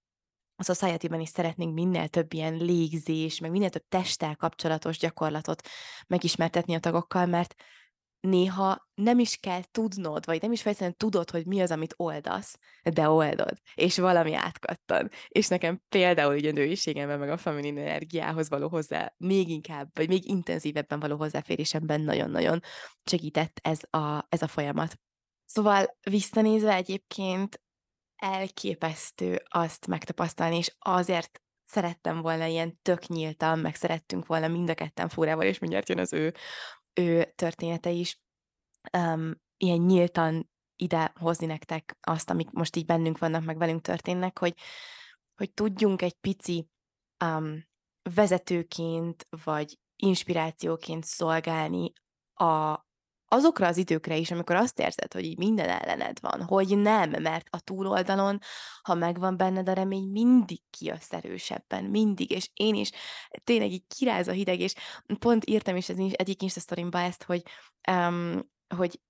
a 0.60 0.74
society 0.74 1.06
is 1.18 1.28
szeretnénk 1.28 1.74
minél 1.74 2.08
több 2.08 2.32
ilyen 2.32 2.56
légzés, 2.56 3.38
meg 3.40 3.50
minél 3.50 3.70
több 3.70 3.84
testtel 3.88 4.36
kapcsolatos 4.36 4.98
gyakorlatot 4.98 5.68
megismertetni 6.06 6.74
a 6.74 6.80
tagokkal, 6.80 7.26
mert 7.26 7.54
néha 8.20 8.88
nem 8.94 9.18
is 9.18 9.36
kell 9.36 9.62
tudnod, 9.70 10.26
vagy 10.26 10.42
nem 10.42 10.52
is 10.52 10.62
feltétlenül 10.62 10.96
tudod, 10.96 11.30
hogy 11.30 11.46
mi 11.46 11.60
az, 11.60 11.70
amit 11.70 11.94
oldasz, 11.96 12.58
de 12.82 13.08
oldod, 13.08 13.58
és 13.74 13.98
valami 13.98 14.34
átkattan. 14.34 15.10
És 15.28 15.48
nekem 15.48 15.82
például 15.88 16.34
így 16.34 16.46
a 16.46 16.52
nőiségemben, 16.52 17.18
meg 17.18 17.30
a 17.30 17.36
feminin 17.36 17.78
energiához 17.78 18.48
való 18.48 18.68
hozzá 18.68 19.14
még 19.16 19.48
inkább, 19.48 19.90
vagy 19.92 20.08
még 20.08 20.28
intenzívebben 20.28 21.00
való 21.00 21.16
hozzáférésemben 21.16 22.00
nagyon-nagyon 22.00 22.60
segített 23.04 23.60
ez 23.62 23.80
a, 23.90 24.26
ez 24.28 24.42
a 24.42 24.46
folyamat. 24.46 24.98
Szóval 25.44 25.96
visszanézve 26.10 26.74
egyébként 26.74 27.60
elképesztő 28.20 29.42
azt 29.48 29.86
megtapasztalni, 29.86 30.56
és 30.56 30.74
azért 30.78 31.42
szerettem 31.64 32.20
volna 32.20 32.44
ilyen 32.44 32.78
tök 32.82 33.06
nyíltan, 33.06 33.58
meg 33.58 33.74
szerettünk 33.74 34.26
volna 34.26 34.48
mind 34.48 34.70
a 34.70 34.74
ketten 34.74 35.08
Fórával, 35.08 35.44
és 35.44 35.58
mindjárt 35.58 35.88
jön 35.88 35.98
az 35.98 36.12
ő, 36.12 36.34
ő 36.94 37.32
története 37.34 37.90
is, 37.90 38.20
um, 38.96 39.34
ilyen 39.56 39.78
nyíltan 39.78 40.50
ide 40.76 41.12
hozni 41.14 41.46
nektek 41.46 41.96
azt, 42.00 42.30
amik 42.30 42.50
most 42.50 42.76
így 42.76 42.84
bennünk 42.84 43.18
vannak, 43.18 43.44
meg 43.44 43.58
velünk 43.58 43.82
történnek, 43.82 44.38
hogy, 44.38 44.54
hogy 45.36 45.52
tudjunk 45.52 46.02
egy 46.02 46.14
pici 46.14 46.68
um, 47.24 47.68
vezetőként, 48.14 49.26
vagy 49.44 49.78
inspirációként 49.96 51.04
szolgálni 51.04 51.92
a, 52.34 52.84
azokra 53.32 53.66
az 53.66 53.76
időkre 53.76 54.16
is, 54.16 54.30
amikor 54.30 54.56
azt 54.56 54.80
érzed, 54.80 55.12
hogy 55.12 55.24
így 55.24 55.38
minden 55.38 55.68
ellened 55.68 56.20
van, 56.20 56.42
hogy 56.42 56.78
nem, 56.78 57.10
mert 57.10 57.46
a 57.50 57.60
túloldalon, 57.60 58.38
ha 58.82 58.94
megvan 58.94 59.36
benned 59.36 59.68
a 59.68 59.72
remény, 59.72 60.08
mindig 60.08 60.60
kijössz 60.70 61.12
erősebben, 61.12 61.84
mindig, 61.84 62.30
és 62.30 62.50
én 62.54 62.74
is 62.74 62.90
tényleg 63.44 63.72
így 63.72 63.84
kiráz 63.98 64.28
a 64.28 64.32
hideg, 64.32 64.60
és 64.60 64.74
pont 65.18 65.50
írtam 65.50 65.76
is 65.76 65.88
az 65.88 65.98
egyik 66.12 66.42
Insta 66.42 66.76
ezt, 66.92 67.22
hogy, 67.22 67.42
um, 67.90 68.50
hogy 68.76 69.00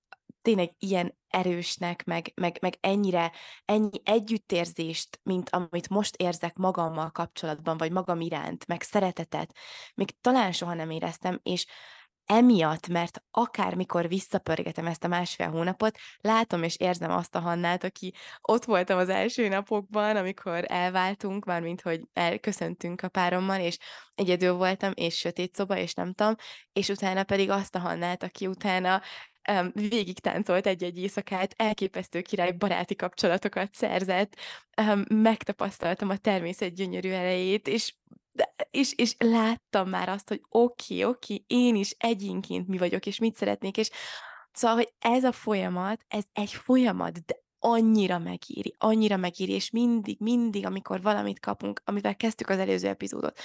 tényleg 0.41 0.73
ilyen 0.79 1.17
erősnek, 1.27 2.03
meg, 2.03 2.31
meg, 2.35 2.57
meg 2.61 2.77
ennyire, 2.79 3.31
ennyi 3.65 4.01
együttérzést, 4.03 5.19
mint 5.23 5.49
amit 5.49 5.89
most 5.89 6.15
érzek 6.15 6.55
magammal 6.55 7.11
kapcsolatban, 7.11 7.77
vagy 7.77 7.91
magam 7.91 8.21
iránt, 8.21 8.67
meg 8.67 8.81
szeretetet, 8.81 9.55
még 9.95 10.15
talán 10.21 10.51
soha 10.51 10.73
nem 10.73 10.89
éreztem, 10.89 11.39
és 11.43 11.65
emiatt, 12.25 12.87
mert 12.87 13.23
akármikor 13.31 14.07
visszapörgetem 14.07 14.85
ezt 14.85 15.03
a 15.03 15.07
másfél 15.07 15.49
hónapot, 15.49 15.97
látom 16.21 16.63
és 16.63 16.75
érzem 16.77 17.11
azt 17.11 17.35
a 17.35 17.39
Hannát, 17.39 17.83
aki 17.83 18.13
ott 18.41 18.65
voltam 18.65 18.97
az 18.97 19.09
első 19.09 19.47
napokban, 19.47 20.15
amikor 20.15 20.63
elváltunk, 20.67 21.45
mármint, 21.45 21.81
hogy 21.81 22.01
elköszöntünk 22.13 23.01
a 23.01 23.09
párommal, 23.09 23.59
és 23.59 23.77
egyedül 24.15 24.53
voltam, 24.53 24.91
és 24.95 25.17
sötét 25.17 25.55
szoba, 25.55 25.77
és 25.77 25.93
nem 25.93 26.13
tudom, 26.13 26.35
és 26.73 26.89
utána 26.89 27.23
pedig 27.23 27.49
azt 27.49 27.75
a 27.75 27.79
Hannát, 27.79 28.23
aki 28.23 28.47
utána 28.47 29.01
um, 29.51 29.71
végig 29.73 30.19
táncolt 30.19 30.67
egy-egy 30.67 30.97
éjszakát, 30.97 31.53
elképesztő 31.57 32.21
király 32.21 32.51
baráti 32.51 32.95
kapcsolatokat 32.95 33.73
szerzett, 33.73 34.35
um, 34.81 35.03
megtapasztaltam 35.07 36.09
a 36.09 36.17
természet 36.17 36.75
gyönyörű 36.75 37.09
elejét, 37.09 37.67
és 37.67 37.93
de, 38.31 38.55
és, 38.71 38.93
és 38.95 39.15
láttam 39.17 39.89
már 39.89 40.09
azt, 40.09 40.27
hogy 40.27 40.41
oké, 40.49 40.93
okay, 40.93 41.13
oké, 41.13 41.33
okay, 41.33 41.45
én 41.47 41.75
is 41.75 41.95
egyénként 41.97 42.67
mi 42.67 42.77
vagyok, 42.77 43.05
és 43.05 43.19
mit 43.19 43.35
szeretnék, 43.35 43.77
és 43.77 43.89
szóval, 44.51 44.77
hogy 44.77 44.93
ez 44.99 45.23
a 45.23 45.31
folyamat, 45.31 46.05
ez 46.07 46.23
egy 46.33 46.53
folyamat, 46.53 47.25
de 47.25 47.35
annyira 47.59 48.19
megéri, 48.19 48.75
annyira 48.77 49.17
megéri, 49.17 49.51
és 49.51 49.69
mindig, 49.69 50.19
mindig, 50.19 50.65
amikor 50.65 51.01
valamit 51.01 51.39
kapunk, 51.39 51.81
amivel 51.85 52.15
kezdtük 52.15 52.49
az 52.49 52.57
előző 52.57 52.87
epizódot, 52.87 53.39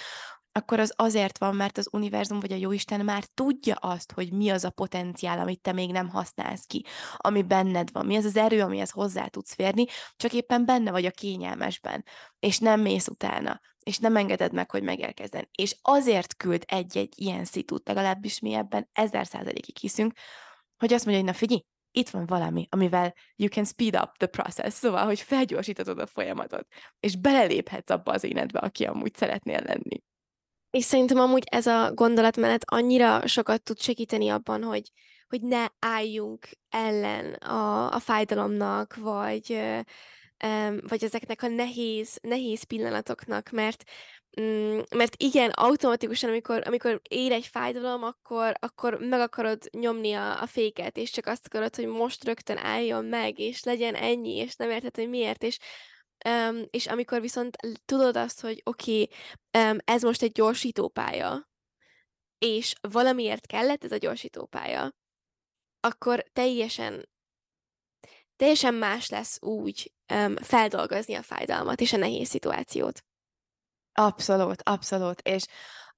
akkor 0.56 0.80
az 0.80 0.92
azért 0.96 1.38
van, 1.38 1.56
mert 1.56 1.78
az 1.78 1.88
univerzum 1.92 2.40
vagy 2.40 2.52
a 2.52 2.56
jóisten 2.56 3.04
már 3.04 3.24
tudja 3.24 3.74
azt, 3.74 4.12
hogy 4.12 4.32
mi 4.32 4.48
az 4.50 4.64
a 4.64 4.70
potenciál, 4.70 5.38
amit 5.38 5.60
te 5.60 5.72
még 5.72 5.90
nem 5.90 6.08
használsz 6.08 6.64
ki, 6.64 6.84
ami 7.16 7.42
benned 7.42 7.92
van, 7.92 8.06
mi 8.06 8.16
az 8.16 8.24
az 8.24 8.36
erő, 8.36 8.60
amihez 8.60 8.90
hozzá 8.90 9.26
tudsz 9.26 9.54
férni, 9.54 9.84
csak 10.16 10.32
éppen 10.32 10.64
benne 10.64 10.90
vagy 10.90 11.04
a 11.04 11.10
kényelmesben, 11.10 12.04
és 12.38 12.58
nem 12.58 12.80
mész 12.80 13.08
utána, 13.08 13.60
és 13.82 13.98
nem 13.98 14.16
engeded 14.16 14.52
meg, 14.52 14.70
hogy 14.70 14.82
megérkezzen. 14.82 15.48
És 15.58 15.76
azért 15.82 16.36
küld 16.36 16.64
egy-egy 16.66 17.12
ilyen 17.16 17.44
szitút, 17.44 17.88
legalábbis 17.88 18.40
mi 18.40 18.52
ebben 18.54 18.88
ezer 18.92 19.26
százalékig 19.26 19.76
hiszünk, 19.76 20.12
hogy 20.76 20.92
azt 20.92 21.04
mondja, 21.04 21.22
hogy 21.22 21.32
na 21.32 21.38
figyelj, 21.38 21.64
itt 21.90 22.08
van 22.08 22.26
valami, 22.26 22.66
amivel 22.70 23.14
you 23.36 23.48
can 23.48 23.64
speed 23.64 23.96
up 23.96 24.16
the 24.16 24.26
process, 24.26 24.72
szóval, 24.72 25.04
hogy 25.04 25.20
felgyorsítatod 25.20 25.98
a 25.98 26.06
folyamatot, 26.06 26.66
és 27.00 27.16
beleléphetsz 27.16 27.90
abba 27.90 28.12
az 28.12 28.24
énedbe, 28.24 28.58
aki 28.58 28.84
amúgy 28.84 29.14
szeretnél 29.14 29.60
lenni. 29.62 30.02
És 30.70 30.84
szerintem 30.84 31.18
amúgy 31.18 31.44
ez 31.50 31.66
a 31.66 31.92
gondolatmenet 31.94 32.62
annyira 32.66 33.26
sokat 33.26 33.62
tud 33.62 33.80
segíteni 33.80 34.28
abban, 34.28 34.62
hogy, 34.62 34.90
hogy 35.28 35.40
ne 35.40 35.66
álljunk 35.78 36.48
ellen 36.70 37.32
a, 37.32 37.92
a 37.92 37.98
fájdalomnak, 37.98 38.94
vagy, 38.94 39.60
vagy 40.88 41.04
ezeknek 41.04 41.42
a 41.42 41.48
nehéz, 41.48 42.18
nehéz 42.22 42.62
pillanatoknak, 42.62 43.50
mert 43.50 43.84
mm, 44.40 44.78
mert 44.94 45.22
igen, 45.22 45.50
automatikusan, 45.50 46.30
amikor, 46.30 46.62
amikor 46.66 47.00
ér 47.08 47.32
egy 47.32 47.46
fájdalom, 47.46 48.02
akkor, 48.02 48.54
akkor 48.58 48.98
meg 49.00 49.20
akarod 49.20 49.62
nyomni 49.70 50.12
a, 50.12 50.42
a 50.42 50.46
féket, 50.46 50.96
és 50.96 51.10
csak 51.10 51.26
azt 51.26 51.46
akarod, 51.46 51.76
hogy 51.76 51.86
most 51.86 52.24
rögtön 52.24 52.56
álljon 52.56 53.04
meg, 53.04 53.38
és 53.38 53.62
legyen 53.62 53.94
ennyi, 53.94 54.36
és 54.36 54.56
nem 54.56 54.70
érted, 54.70 54.96
hogy 54.96 55.08
miért, 55.08 55.42
és 55.42 55.58
Um, 56.24 56.64
és 56.70 56.86
amikor 56.86 57.20
viszont 57.20 57.56
tudod 57.84 58.16
azt, 58.16 58.40
hogy 58.40 58.60
oké, 58.64 59.02
okay, 59.02 59.70
um, 59.70 59.78
ez 59.84 60.02
most 60.02 60.22
egy 60.22 60.32
gyorsítópálya, 60.32 61.48
és 62.38 62.74
valamiért 62.80 63.46
kellett 63.46 63.84
ez 63.84 63.92
a 63.92 63.96
gyorsítópálya, 63.96 64.94
akkor 65.80 66.24
teljesen 66.32 67.08
teljesen 68.36 68.74
más 68.74 69.08
lesz 69.08 69.42
úgy 69.42 69.92
um, 70.14 70.36
feldolgozni 70.36 71.14
a 71.14 71.22
fájdalmat 71.22 71.80
és 71.80 71.92
a 71.92 71.96
nehéz 71.96 72.28
szituációt. 72.28 73.04
Abszolút, 73.92 74.62
abszolút, 74.62 75.20
és 75.20 75.44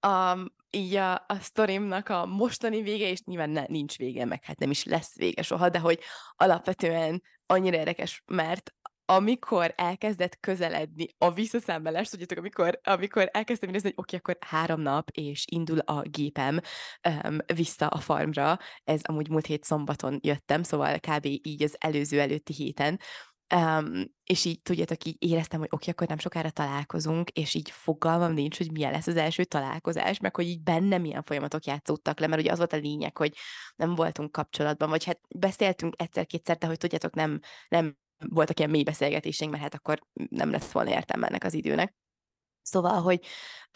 um, 0.06 0.46
így 0.70 0.94
a, 0.94 1.14
a 1.14 1.38
sztorimnak 1.40 2.08
a 2.08 2.26
mostani 2.26 2.82
vége, 2.82 3.08
és 3.08 3.22
nyilván 3.24 3.50
ne, 3.50 3.64
nincs 3.66 3.96
vége, 3.96 4.24
meg 4.24 4.44
hát 4.44 4.58
nem 4.58 4.70
is 4.70 4.84
lesz 4.84 5.16
vége 5.16 5.42
soha, 5.42 5.68
de 5.68 5.78
hogy 5.78 6.00
alapvetően 6.36 7.22
annyira 7.46 7.76
érdekes, 7.76 8.22
mert 8.26 8.74
amikor 9.10 9.74
elkezdett 9.76 10.40
közeledni 10.40 11.08
a 11.18 11.32
visszaszámlálás, 11.32 12.08
tudjátok, 12.08 12.38
amikor, 12.38 12.80
amikor 12.82 13.28
elkezdtem 13.32 13.68
érezni, 13.68 13.88
hogy 13.88 13.98
oké, 14.04 14.16
okay, 14.16 14.34
akkor 14.34 14.48
három 14.48 14.80
nap, 14.80 15.10
és 15.10 15.44
indul 15.50 15.78
a 15.78 16.02
gépem 16.02 16.60
um, 17.24 17.38
vissza 17.54 17.86
a 17.86 17.98
farmra, 17.98 18.58
ez 18.84 19.00
amúgy 19.02 19.28
múlt 19.28 19.46
hét 19.46 19.64
szombaton 19.64 20.18
jöttem, 20.22 20.62
szóval 20.62 20.98
kb. 20.98 21.24
így 21.24 21.62
az 21.62 21.76
előző 21.78 22.20
előtti 22.20 22.52
héten, 22.52 22.98
Um, 23.54 24.04
és 24.24 24.44
így 24.44 24.62
tudjátok, 24.62 25.04
így 25.04 25.16
éreztem, 25.18 25.58
hogy 25.58 25.68
oké, 25.70 25.76
okay, 25.76 25.92
akkor 25.92 26.06
nem 26.06 26.18
sokára 26.18 26.50
találkozunk, 26.50 27.30
és 27.30 27.54
így 27.54 27.70
fogalmam 27.70 28.32
nincs, 28.32 28.56
hogy 28.56 28.72
milyen 28.72 28.92
lesz 28.92 29.06
az 29.06 29.16
első 29.16 29.44
találkozás, 29.44 30.18
meg 30.18 30.36
hogy 30.36 30.46
így 30.46 30.62
benne 30.62 30.98
milyen 30.98 31.22
folyamatok 31.22 31.64
játszódtak 31.64 32.20
le, 32.20 32.26
mert 32.26 32.40
ugye 32.40 32.50
az 32.50 32.58
volt 32.58 32.72
a 32.72 32.76
lényeg, 32.76 33.16
hogy 33.16 33.34
nem 33.76 33.94
voltunk 33.94 34.32
kapcsolatban, 34.32 34.88
vagy 34.88 35.04
hát 35.04 35.20
beszéltünk 35.36 35.94
egyszer-kétszer, 35.96 36.56
de 36.56 36.66
hogy 36.66 36.78
tudjátok, 36.78 37.14
nem, 37.14 37.40
nem 37.68 37.96
voltak 38.18 38.58
ilyen 38.58 38.70
mély 38.70 38.82
beszélgetéseink, 38.82 39.52
mert 39.52 39.64
hát 39.64 39.74
akkor 39.74 39.98
nem 40.28 40.50
lett 40.50 40.70
volna 40.70 40.90
értelme 40.90 41.26
ennek 41.26 41.44
az 41.44 41.54
időnek. 41.54 41.94
Szóval, 42.62 43.00
hogy 43.02 43.20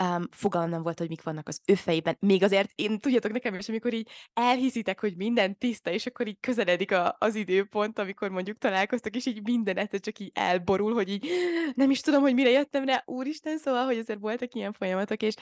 um, 0.03 0.29
fogalmam 0.31 0.83
volt, 0.83 0.99
hogy 0.99 1.09
mik 1.09 1.23
vannak 1.23 1.49
az 1.49 1.61
ő 1.67 1.75
fejében. 1.75 2.17
Még 2.21 2.43
azért 2.43 2.71
én, 2.75 2.99
tudjátok 2.99 3.33
nekem 3.33 3.55
is, 3.55 3.69
amikor 3.69 3.93
így 3.93 4.09
elhiszitek, 4.33 5.01
hogy 5.01 5.17
minden 5.17 5.59
tiszta, 5.59 5.91
és 5.91 6.07
akkor 6.07 6.27
így 6.27 6.41
közeledik 6.41 6.93
a, 6.93 7.17
az 7.19 7.35
időpont, 7.35 7.99
amikor 7.99 8.31
mondjuk 8.31 8.59
találkoztak, 8.59 9.17
és 9.17 9.27
így 9.27 9.43
minden 9.43 9.77
egyszer 9.77 10.01
csak 10.01 10.19
így 10.19 10.31
elborul, 10.35 10.95
hogy 10.95 11.09
így 11.09 11.27
nem 11.75 11.91
is 11.91 12.01
tudom, 12.01 12.23
hogy 12.23 12.35
mire 12.35 12.51
jöttem 12.51 12.85
rá, 12.85 13.03
úristen, 13.07 13.59
szóval, 13.59 13.85
hogy 13.85 13.99
azért 13.99 14.21
voltak 14.21 14.55
ilyen 14.55 14.73
folyamatok, 14.73 15.23
és 15.23 15.35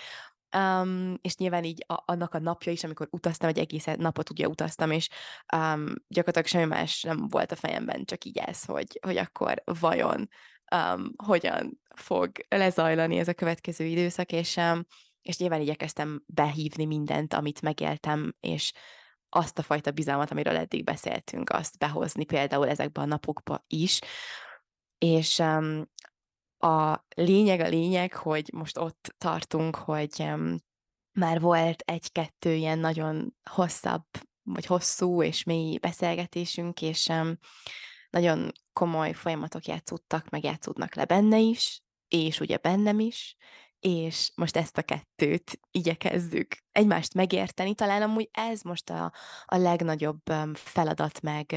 Um, 0.56 1.18
és 1.22 1.36
nyilván 1.36 1.64
így 1.64 1.84
a, 1.86 2.02
annak 2.04 2.34
a 2.34 2.38
napja 2.38 2.72
is, 2.72 2.84
amikor 2.84 3.08
utaztam, 3.10 3.48
egy 3.48 3.58
egész 3.58 3.84
napot 3.96 4.30
ugye 4.30 4.48
utaztam, 4.48 4.90
és 4.90 5.08
um, 5.56 5.92
gyakorlatilag 6.08 6.46
semmi 6.46 6.64
más 6.64 7.02
nem 7.02 7.28
volt 7.28 7.52
a 7.52 7.56
fejemben, 7.56 8.04
csak 8.04 8.24
így 8.24 8.38
ez, 8.38 8.64
hogy, 8.64 8.98
hogy 9.02 9.16
akkor 9.16 9.62
vajon 9.64 10.28
um, 10.76 11.12
hogyan 11.24 11.80
fog 11.94 12.30
lezajlani 12.48 13.18
ez 13.18 13.28
a 13.28 13.34
következő 13.34 13.84
időszak, 13.84 14.32
és, 14.32 14.56
um, 14.56 14.84
és 15.22 15.38
nyilván 15.38 15.60
igyekeztem 15.60 16.22
behívni 16.26 16.84
mindent, 16.84 17.34
amit 17.34 17.62
megéltem, 17.62 18.34
és 18.40 18.72
azt 19.28 19.58
a 19.58 19.62
fajta 19.62 19.90
bizalmat, 19.90 20.30
amiről 20.30 20.56
eddig 20.56 20.84
beszéltünk, 20.84 21.50
azt 21.50 21.78
behozni 21.78 22.24
például 22.24 22.68
ezekben 22.68 23.04
a 23.04 23.06
napokba 23.06 23.64
is. 23.66 23.98
És 24.98 25.38
um, 25.38 25.90
a 26.62 27.04
lényeg 27.14 27.60
a 27.60 27.68
lényeg, 27.68 28.14
hogy 28.14 28.50
most 28.52 28.78
ott 28.78 29.14
tartunk, 29.18 29.76
hogy 29.76 30.30
már 31.12 31.40
volt 31.40 31.80
egy-kettő 31.80 32.54
ilyen 32.54 32.78
nagyon 32.78 33.34
hosszabb, 33.50 34.04
vagy 34.42 34.66
hosszú 34.66 35.22
és 35.22 35.44
mély 35.44 35.78
beszélgetésünk, 35.78 36.82
és 36.82 37.12
nagyon 38.10 38.52
komoly 38.72 39.12
folyamatok 39.12 39.66
játszódtak, 39.66 40.28
meg 40.28 40.44
játszódnak 40.44 40.94
le 40.94 41.04
benne 41.04 41.38
is, 41.38 41.82
és 42.08 42.40
ugye 42.40 42.56
bennem 42.56 43.00
is, 43.00 43.36
és 43.78 44.32
most 44.34 44.56
ezt 44.56 44.78
a 44.78 44.82
kettőt 44.82 45.60
igyekezzük 45.70 46.56
egymást 46.72 47.14
megérteni. 47.14 47.74
Talán 47.74 48.02
amúgy 48.02 48.28
ez 48.32 48.62
most 48.62 48.90
a, 48.90 49.12
a 49.44 49.56
legnagyobb 49.56 50.22
feladat, 50.54 51.20
meg, 51.20 51.56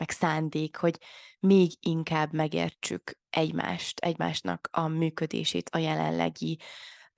meg 0.00 0.10
szándék, 0.10 0.76
hogy 0.76 0.98
még 1.40 1.70
inkább 1.80 2.32
megértsük 2.32 3.18
egymást, 3.30 3.98
egymásnak 3.98 4.68
a 4.72 4.88
működését, 4.88 5.68
a 5.68 5.78
jelenlegi 5.78 6.58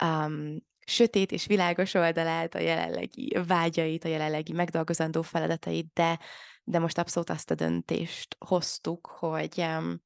um, 0.04 0.56
sötét 0.86 1.32
és 1.32 1.46
világos 1.46 1.94
oldalát, 1.94 2.54
a 2.54 2.58
jelenlegi 2.58 3.36
vágyait, 3.46 4.04
a 4.04 4.08
jelenlegi 4.08 4.52
megdolgozandó 4.52 5.22
feladatait, 5.22 5.90
de, 5.94 6.18
de 6.64 6.78
most 6.78 6.98
abszolút 6.98 7.30
azt 7.30 7.50
a 7.50 7.54
döntést 7.54 8.36
hoztuk, 8.38 9.06
hogy, 9.06 9.54
um, 9.56 10.02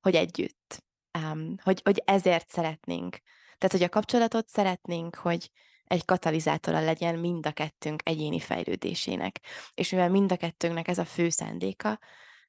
hogy 0.00 0.14
együtt, 0.14 0.84
um, 1.18 1.54
hogy, 1.62 1.80
hogy 1.84 2.02
ezért 2.04 2.48
szeretnénk. 2.48 3.18
Tehát, 3.58 3.76
hogy 3.76 3.82
a 3.82 3.88
kapcsolatot 3.88 4.48
szeretnénk, 4.48 5.14
hogy 5.14 5.50
egy 5.84 6.04
katalizátora 6.04 6.80
legyen 6.80 7.18
mind 7.18 7.46
a 7.46 7.52
kettőnk 7.52 8.00
egyéni 8.04 8.40
fejlődésének. 8.40 9.40
És 9.74 9.90
mivel 9.90 10.10
mind 10.10 10.32
a 10.32 10.36
kettőnknek 10.36 10.88
ez 10.88 10.98
a 10.98 11.04
fő 11.04 11.28
szándéka, 11.28 11.98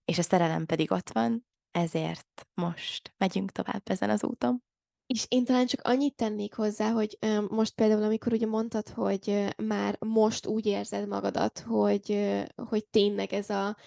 és 0.05 0.17
a 0.17 0.21
szerelem 0.21 0.65
pedig 0.65 0.91
ott 0.91 1.09
van, 1.09 1.45
ezért 1.71 2.47
most 2.53 3.13
megyünk 3.17 3.51
tovább 3.51 3.81
ezen 3.83 4.09
az 4.09 4.23
úton. 4.23 4.63
És 5.07 5.25
én 5.29 5.45
talán 5.45 5.65
csak 5.65 5.79
annyit 5.83 6.15
tennék 6.15 6.53
hozzá, 6.53 6.89
hogy 6.89 7.17
most 7.47 7.75
például, 7.75 8.03
amikor 8.03 8.33
ugye 8.33 8.45
mondtad, 8.45 8.89
hogy 8.89 9.47
már 9.57 9.97
most 9.99 10.45
úgy 10.45 10.65
érzed 10.65 11.07
magadat, 11.07 11.59
hogy, 11.59 12.35
hogy 12.55 12.85
tényleg 12.85 13.33
ez 13.33 13.49
a 13.49 13.77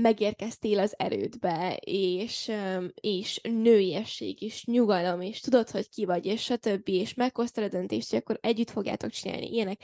megérkeztél 0.00 0.78
az 0.78 0.94
erődbe, 0.98 1.76
és, 1.84 2.52
és 2.94 3.40
nőiesség, 3.42 4.42
és 4.42 4.64
nyugalom, 4.64 5.20
és 5.20 5.40
tudod, 5.40 5.70
hogy 5.70 5.88
ki 5.88 6.04
vagy, 6.04 6.26
és 6.26 6.42
stb., 6.42 6.88
és 6.88 7.14
meghoztad 7.14 7.64
a 7.64 7.68
döntést, 7.68 8.10
hogy 8.10 8.18
akkor 8.18 8.38
együtt 8.40 8.70
fogjátok 8.70 9.10
csinálni 9.10 9.52
ilyenek, 9.52 9.82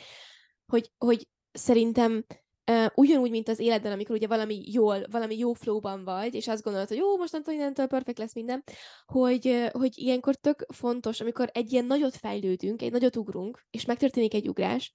hogy, 0.67 0.91
hogy 0.99 1.29
szerintem 1.53 2.25
ugyanúgy, 2.94 3.30
mint 3.30 3.48
az 3.48 3.58
életben, 3.58 3.92
amikor 3.92 4.16
ugye 4.16 4.26
valami 4.26 4.62
jól, 4.66 5.06
valami 5.10 5.38
jó 5.38 5.52
flowban 5.52 6.04
vagy, 6.04 6.34
és 6.34 6.48
azt 6.48 6.62
gondolod, 6.62 6.88
hogy 6.88 6.96
jó, 6.96 7.16
mostantól 7.16 7.54
innentől 7.54 7.87
perfekt 7.87 8.18
lesz 8.18 8.34
minden, 8.34 8.64
hogy, 9.06 9.68
hogy 9.72 9.92
ilyenkor 9.94 10.34
tök 10.34 10.66
fontos, 10.72 11.20
amikor 11.20 11.50
egy 11.52 11.72
ilyen 11.72 11.84
nagyot 11.84 12.16
fejlődünk, 12.16 12.82
egy 12.82 12.92
nagyot 12.92 13.16
ugrunk, 13.16 13.66
és 13.70 13.84
megtörténik 13.84 14.34
egy 14.34 14.48
ugrás, 14.48 14.92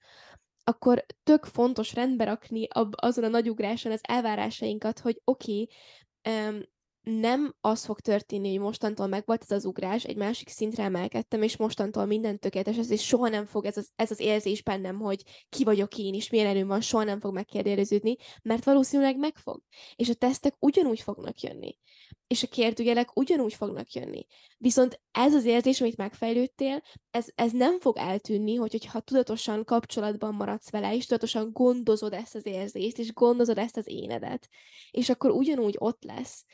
akkor 0.64 1.04
tök 1.22 1.44
fontos 1.44 1.94
rendbe 1.94 2.24
rakni 2.24 2.66
azon 2.90 3.24
a 3.24 3.28
nagy 3.28 3.48
ugráson 3.48 3.92
az 3.92 4.00
elvárásainkat, 4.02 4.98
hogy 4.98 5.20
oké, 5.24 5.66
okay, 6.22 6.48
um, 6.48 6.62
nem 7.04 7.54
az 7.60 7.84
fog 7.84 8.00
történni, 8.00 8.50
hogy 8.50 8.60
mostantól 8.60 9.06
megvolt 9.06 9.42
ez 9.42 9.50
az 9.50 9.64
ugrás, 9.64 10.04
egy 10.04 10.16
másik 10.16 10.48
szintre 10.48 10.82
emelkedtem, 10.82 11.42
és 11.42 11.56
mostantól 11.56 12.04
minden 12.04 12.38
tökéletes, 12.38 12.76
ez, 12.76 12.90
és 12.90 13.04
soha 13.04 13.28
nem 13.28 13.46
fog 13.46 13.64
ez 13.64 13.76
az, 13.76 13.90
ez 13.96 14.10
az 14.10 14.20
érzés 14.20 14.62
bennem, 14.62 14.98
hogy 14.98 15.22
ki 15.48 15.64
vagyok 15.64 15.98
én, 15.98 16.14
és 16.14 16.30
milyen 16.30 16.46
erőm 16.46 16.66
van, 16.66 16.80
soha 16.80 17.04
nem 17.04 17.20
fog 17.20 17.34
megkérdeződni, 17.34 18.16
mert 18.42 18.64
valószínűleg 18.64 19.18
megfog. 19.18 19.62
És 19.96 20.08
a 20.08 20.14
tesztek 20.14 20.54
ugyanúgy 20.58 21.00
fognak 21.00 21.40
jönni. 21.40 21.78
És 22.26 22.42
a 22.42 22.46
kérdőjelek 22.46 23.16
ugyanúgy 23.16 23.54
fognak 23.54 23.92
jönni. 23.92 24.26
Viszont 24.58 25.00
ez 25.10 25.34
az 25.34 25.44
érzés, 25.44 25.80
amit 25.80 25.96
megfejlődtél, 25.96 26.82
ez, 27.10 27.26
ez 27.34 27.52
nem 27.52 27.80
fog 27.80 27.96
eltűnni, 27.96 28.54
hogy, 28.54 28.70
hogyha 28.70 29.00
tudatosan 29.00 29.64
kapcsolatban 29.64 30.34
maradsz 30.34 30.70
vele, 30.70 30.94
és 30.94 31.06
tudatosan 31.06 31.50
gondozod 31.52 32.12
ezt 32.12 32.34
az 32.34 32.46
érzést, 32.46 32.98
és 32.98 33.12
gondozod 33.12 33.58
ezt 33.58 33.76
az 33.76 33.88
énedet. 33.88 34.48
És 34.90 35.08
akkor 35.08 35.30
ugyanúgy 35.30 35.74
ott 35.78 36.04
lesz. 36.04 36.44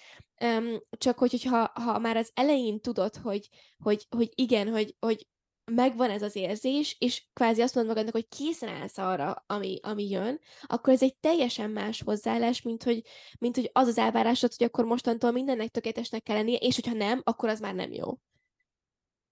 Csak 0.90 1.18
hogy, 1.18 1.30
hogyha 1.30 1.70
ha 1.74 1.98
már 1.98 2.16
az 2.16 2.30
elején 2.34 2.80
tudod, 2.80 3.16
hogy, 3.16 3.48
hogy, 3.78 4.06
hogy 4.10 4.30
igen, 4.34 4.68
hogy, 4.68 4.96
hogy 4.98 5.26
megvan 5.70 6.10
ez 6.10 6.22
az 6.22 6.36
érzés, 6.36 6.96
és 6.98 7.24
kvázi 7.32 7.62
azt 7.62 7.74
mondod 7.74 7.94
magadnak, 7.94 8.22
hogy 8.22 8.38
készen 8.38 8.68
állsz 8.68 8.98
arra, 8.98 9.44
ami, 9.46 9.78
ami 9.82 10.08
jön, 10.08 10.40
akkor 10.62 10.92
ez 10.92 11.02
egy 11.02 11.16
teljesen 11.16 11.70
más 11.70 12.02
hozzáállás, 12.02 12.62
mint 12.62 12.82
hogy, 12.82 13.02
mint 13.38 13.56
hogy 13.56 13.70
az 13.72 13.88
az 13.88 13.98
elvárásod, 13.98 14.52
hogy 14.56 14.66
akkor 14.66 14.84
mostantól 14.84 15.30
mindennek 15.30 15.68
tökéletesnek 15.68 16.22
kell 16.22 16.36
lennie, 16.36 16.56
és 16.56 16.74
hogyha 16.74 16.94
nem, 16.94 17.20
akkor 17.24 17.48
az 17.48 17.60
már 17.60 17.74
nem 17.74 17.92
jó. 17.92 18.18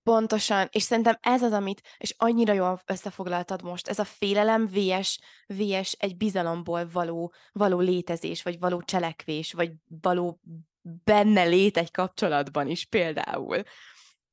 Pontosan, 0.03 0.69
és 0.71 0.83
szerintem 0.83 1.19
ez 1.21 1.43
az, 1.43 1.53
amit, 1.53 1.83
és 1.99 2.15
annyira 2.19 2.53
jól 2.53 2.81
összefoglaltad 2.87 3.62
most, 3.62 3.88
ez 3.88 3.99
a 3.99 4.05
félelem 4.05 4.67
vs, 4.67 5.19
vs 5.47 5.93
egy 5.93 6.17
bizalomból 6.17 6.88
való, 6.93 7.33
való 7.53 7.79
létezés, 7.79 8.43
vagy 8.43 8.59
való 8.59 8.83
cselekvés, 8.83 9.53
vagy 9.53 9.73
való 10.00 10.41
benne 11.04 11.45
lét 11.45 11.76
egy 11.76 11.90
kapcsolatban 11.90 12.68
is 12.68 12.85
például. 12.85 13.62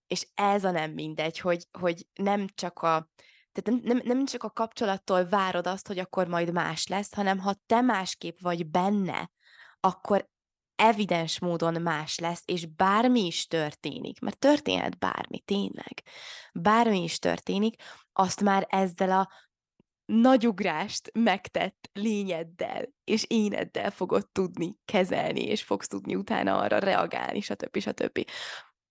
És 0.07 0.27
ez 0.33 0.63
a 0.63 0.71
nem 0.71 0.91
mindegy, 0.91 1.39
hogy, 1.39 1.67
hogy 1.79 2.07
nem 2.13 2.47
csak 2.55 2.79
a 2.79 3.09
tehát 3.51 3.83
nem, 3.83 4.01
nem, 4.03 4.25
csak 4.25 4.43
a 4.43 4.49
kapcsolattól 4.49 5.29
várod 5.29 5.67
azt, 5.67 5.87
hogy 5.87 5.99
akkor 5.99 6.27
majd 6.27 6.51
más 6.51 6.87
lesz, 6.87 7.13
hanem 7.13 7.39
ha 7.39 7.55
te 7.65 7.81
másképp 7.81 8.39
vagy 8.39 8.67
benne, 8.67 9.31
akkor 9.79 10.29
evidens 10.75 11.39
módon 11.39 11.81
más 11.81 12.19
lesz, 12.19 12.43
és 12.45 12.65
bármi 12.65 13.25
is 13.25 13.47
történik, 13.47 14.19
mert 14.19 14.39
történhet 14.39 14.97
bármi, 14.97 15.39
tényleg, 15.39 16.01
bármi 16.53 17.03
is 17.03 17.19
történik, 17.19 17.81
azt 18.13 18.41
már 18.41 18.67
ezzel 18.69 19.11
a 19.11 19.29
nagy 20.05 20.47
ugrást 20.47 21.11
megtett 21.13 21.89
lényeddel 21.93 22.93
és 23.03 23.25
éneddel 23.27 23.91
fogod 23.91 24.29
tudni 24.31 24.75
kezelni, 24.85 25.43
és 25.43 25.63
fogsz 25.63 25.87
tudni 25.87 26.15
utána 26.15 26.57
arra 26.57 26.79
reagálni, 26.79 27.41
stb. 27.41 27.79
stb. 27.79 28.25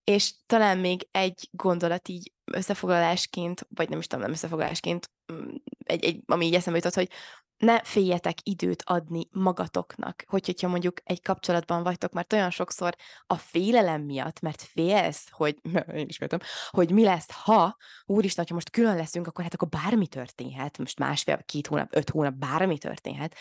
És 0.05 0.35
talán 0.47 0.79
még 0.79 1.09
egy 1.11 1.49
gondolat 1.51 2.09
így 2.09 2.33
összefoglalásként, 2.45 3.67
vagy 3.69 3.89
nem 3.89 3.99
is 3.99 4.07
tudom, 4.07 4.25
nem 4.25 4.33
összefoglalásként, 4.33 5.11
mm, 5.33 5.55
egy, 5.85 6.05
egy, 6.05 6.23
ami 6.27 6.47
így 6.47 6.55
eszembe 6.55 6.79
jutott, 6.79 6.95
hogy 6.95 7.11
ne 7.57 7.83
féljetek 7.83 8.39
időt 8.43 8.83
adni 8.87 9.29
magatoknak, 9.31 10.25
hogy, 10.27 10.47
hogyha 10.47 10.69
mondjuk 10.69 11.01
egy 11.05 11.23
kapcsolatban 11.23 11.83
vagytok, 11.83 12.13
mert 12.13 12.33
olyan 12.33 12.51
sokszor 12.51 12.95
a 13.27 13.37
félelem 13.37 14.03
miatt, 14.03 14.41
mert 14.41 14.63
félsz, 14.63 15.29
hogy, 15.31 15.59
én 15.95 16.09
is 16.09 16.17
féltem, 16.17 16.39
hogy 16.71 16.91
mi 16.91 17.05
lesz, 17.05 17.31
ha, 17.31 17.77
úristen, 18.05 18.45
ha 18.49 18.55
most 18.55 18.71
külön 18.71 18.97
leszünk, 18.97 19.27
akkor 19.27 19.45
hát 19.45 19.55
akkor 19.55 19.69
bármi 19.69 20.07
történhet, 20.07 20.79
most 20.79 20.99
másfél, 20.99 21.43
két 21.43 21.67
hónap, 21.67 21.97
öt 21.97 22.11
hónap, 22.11 22.35
bármi 22.35 22.79
történhet. 22.79 23.37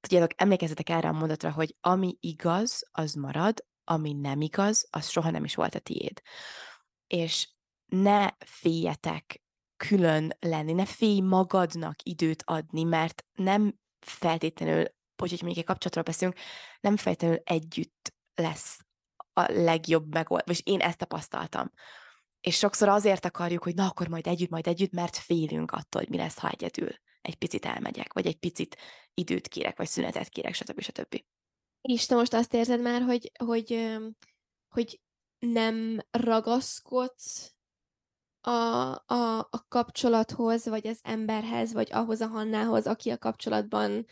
Tudjátok, 0.00 0.40
emlékezzetek 0.40 0.88
erre 0.88 1.08
a 1.08 1.12
mondatra, 1.12 1.50
hogy 1.50 1.76
ami 1.80 2.16
igaz, 2.20 2.88
az 2.92 3.14
marad, 3.14 3.64
ami 3.84 4.12
nem 4.12 4.40
igaz, 4.40 4.86
az 4.90 5.08
soha 5.08 5.30
nem 5.30 5.44
is 5.44 5.54
volt 5.54 5.74
a 5.74 5.78
tiéd. 5.78 6.20
És 7.06 7.48
ne 7.86 8.28
féljetek 8.38 9.44
külön 9.76 10.36
lenni, 10.40 10.72
ne 10.72 10.84
félj 10.84 11.20
magadnak 11.20 11.96
időt 12.02 12.42
adni, 12.46 12.82
mert 12.82 13.24
nem 13.32 13.78
feltétlenül, 14.00 14.84
hogy 15.16 15.30
mondjuk 15.30 15.56
egy 15.56 15.64
kapcsolatról 15.64 16.04
beszélünk, 16.04 16.38
nem 16.80 16.96
feltétlenül 16.96 17.40
együtt 17.44 18.14
lesz 18.34 18.78
a 19.32 19.52
legjobb 19.52 20.12
megoldás, 20.12 20.58
és 20.58 20.60
én 20.64 20.80
ezt 20.80 20.98
tapasztaltam. 20.98 21.70
És 22.40 22.56
sokszor 22.56 22.88
azért 22.88 23.24
akarjuk, 23.24 23.62
hogy 23.62 23.74
na 23.74 23.86
akkor 23.86 24.08
majd 24.08 24.26
együtt, 24.26 24.50
majd 24.50 24.66
együtt, 24.66 24.92
mert 24.92 25.16
félünk 25.16 25.70
attól, 25.70 26.00
hogy 26.00 26.10
mi 26.10 26.16
lesz, 26.16 26.38
ha 26.38 26.48
egyedül 26.48 26.90
egy 27.22 27.34
picit 27.34 27.64
elmegyek, 27.64 28.12
vagy 28.12 28.26
egy 28.26 28.38
picit 28.38 28.76
időt 29.14 29.48
kérek, 29.48 29.76
vagy 29.76 29.86
szünetet 29.86 30.28
kérek, 30.28 30.54
stb. 30.54 30.80
stb. 30.80 31.24
És 31.80 32.06
te 32.06 32.14
most 32.14 32.34
azt 32.34 32.54
érzed 32.54 32.80
már, 32.80 33.02
hogy, 33.02 33.32
hogy, 33.44 33.96
hogy 34.68 35.00
nem 35.38 35.98
ragaszkodsz 36.10 37.55
a, 38.46 39.02
a, 39.06 39.38
a 39.38 39.64
kapcsolathoz, 39.68 40.66
vagy 40.68 40.86
az 40.86 40.98
emberhez, 41.02 41.72
vagy 41.72 41.88
ahhoz 41.92 42.20
a 42.20 42.26
Hannához, 42.26 42.86
aki 42.86 43.10
a 43.10 43.18
kapcsolatban 43.18 44.06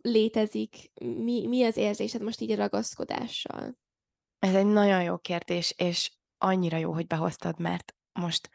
létezik. 0.00 0.90
Mi, 1.00 1.46
mi 1.46 1.64
az 1.64 1.76
érzésed 1.76 2.22
most 2.22 2.40
így 2.40 2.50
a 2.50 2.56
ragaszkodással? 2.56 3.78
Ez 4.38 4.54
egy 4.54 4.66
nagyon 4.66 5.02
jó 5.02 5.18
kérdés, 5.18 5.74
és 5.76 6.12
annyira 6.38 6.76
jó, 6.76 6.92
hogy 6.92 7.06
behoztad, 7.06 7.58
mert 7.58 7.94
most 8.12 8.50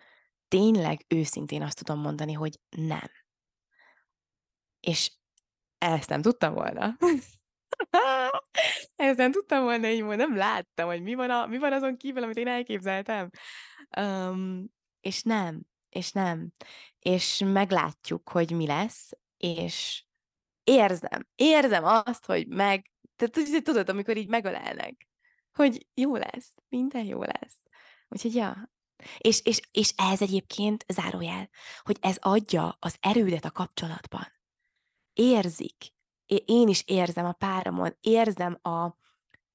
tényleg 0.47 1.05
őszintén 1.07 1.61
azt 1.61 1.77
tudom 1.77 2.01
mondani, 2.01 2.33
hogy 2.33 2.59
nem. 2.69 3.09
És 4.79 5.11
ezt 5.77 6.09
nem 6.09 6.21
tudtam 6.21 6.53
volna. 6.53 6.97
ezt 8.95 9.17
nem 9.17 9.31
tudtam 9.31 9.63
volna 9.63 9.87
így 9.87 10.03
nem 10.03 10.35
láttam, 10.35 10.87
hogy 10.87 11.01
mi 11.01 11.13
van, 11.13 11.29
a, 11.29 11.45
mi 11.45 11.57
van 11.57 11.73
azon 11.73 11.97
kívül, 11.97 12.23
amit 12.23 12.37
én 12.37 12.47
elképzeltem. 12.47 13.29
Um, 13.97 14.77
és 15.01 15.23
nem, 15.23 15.61
és 15.89 16.11
nem. 16.11 16.53
És 16.99 17.43
meglátjuk, 17.45 18.29
hogy 18.29 18.51
mi 18.51 18.65
lesz, 18.65 19.11
és 19.37 20.03
érzem, 20.63 21.27
érzem 21.35 21.83
azt, 21.83 22.25
hogy 22.25 22.47
meg, 22.47 22.91
tehát 23.15 23.63
tudod, 23.63 23.89
amikor 23.89 24.17
így 24.17 24.27
megölelnek, 24.27 25.07
hogy 25.53 25.87
jó 25.93 26.15
lesz, 26.15 26.53
minden 26.69 27.05
jó 27.05 27.23
lesz. 27.23 27.65
Úgyhogy 28.07 28.35
ja. 28.35 28.71
És, 29.17 29.41
és, 29.43 29.59
és 29.71 29.93
ez 29.95 30.21
egyébként 30.21 30.85
zárójel, 30.87 31.49
hogy 31.81 31.97
ez 32.01 32.17
adja 32.19 32.75
az 32.79 32.97
erődet 32.99 33.45
a 33.45 33.51
kapcsolatban. 33.51 34.27
Érzik. 35.13 35.93
Én 36.45 36.67
is 36.67 36.83
érzem 36.85 37.25
a 37.25 37.31
páramon, 37.31 37.97
érzem 38.01 38.59
a 38.61 38.95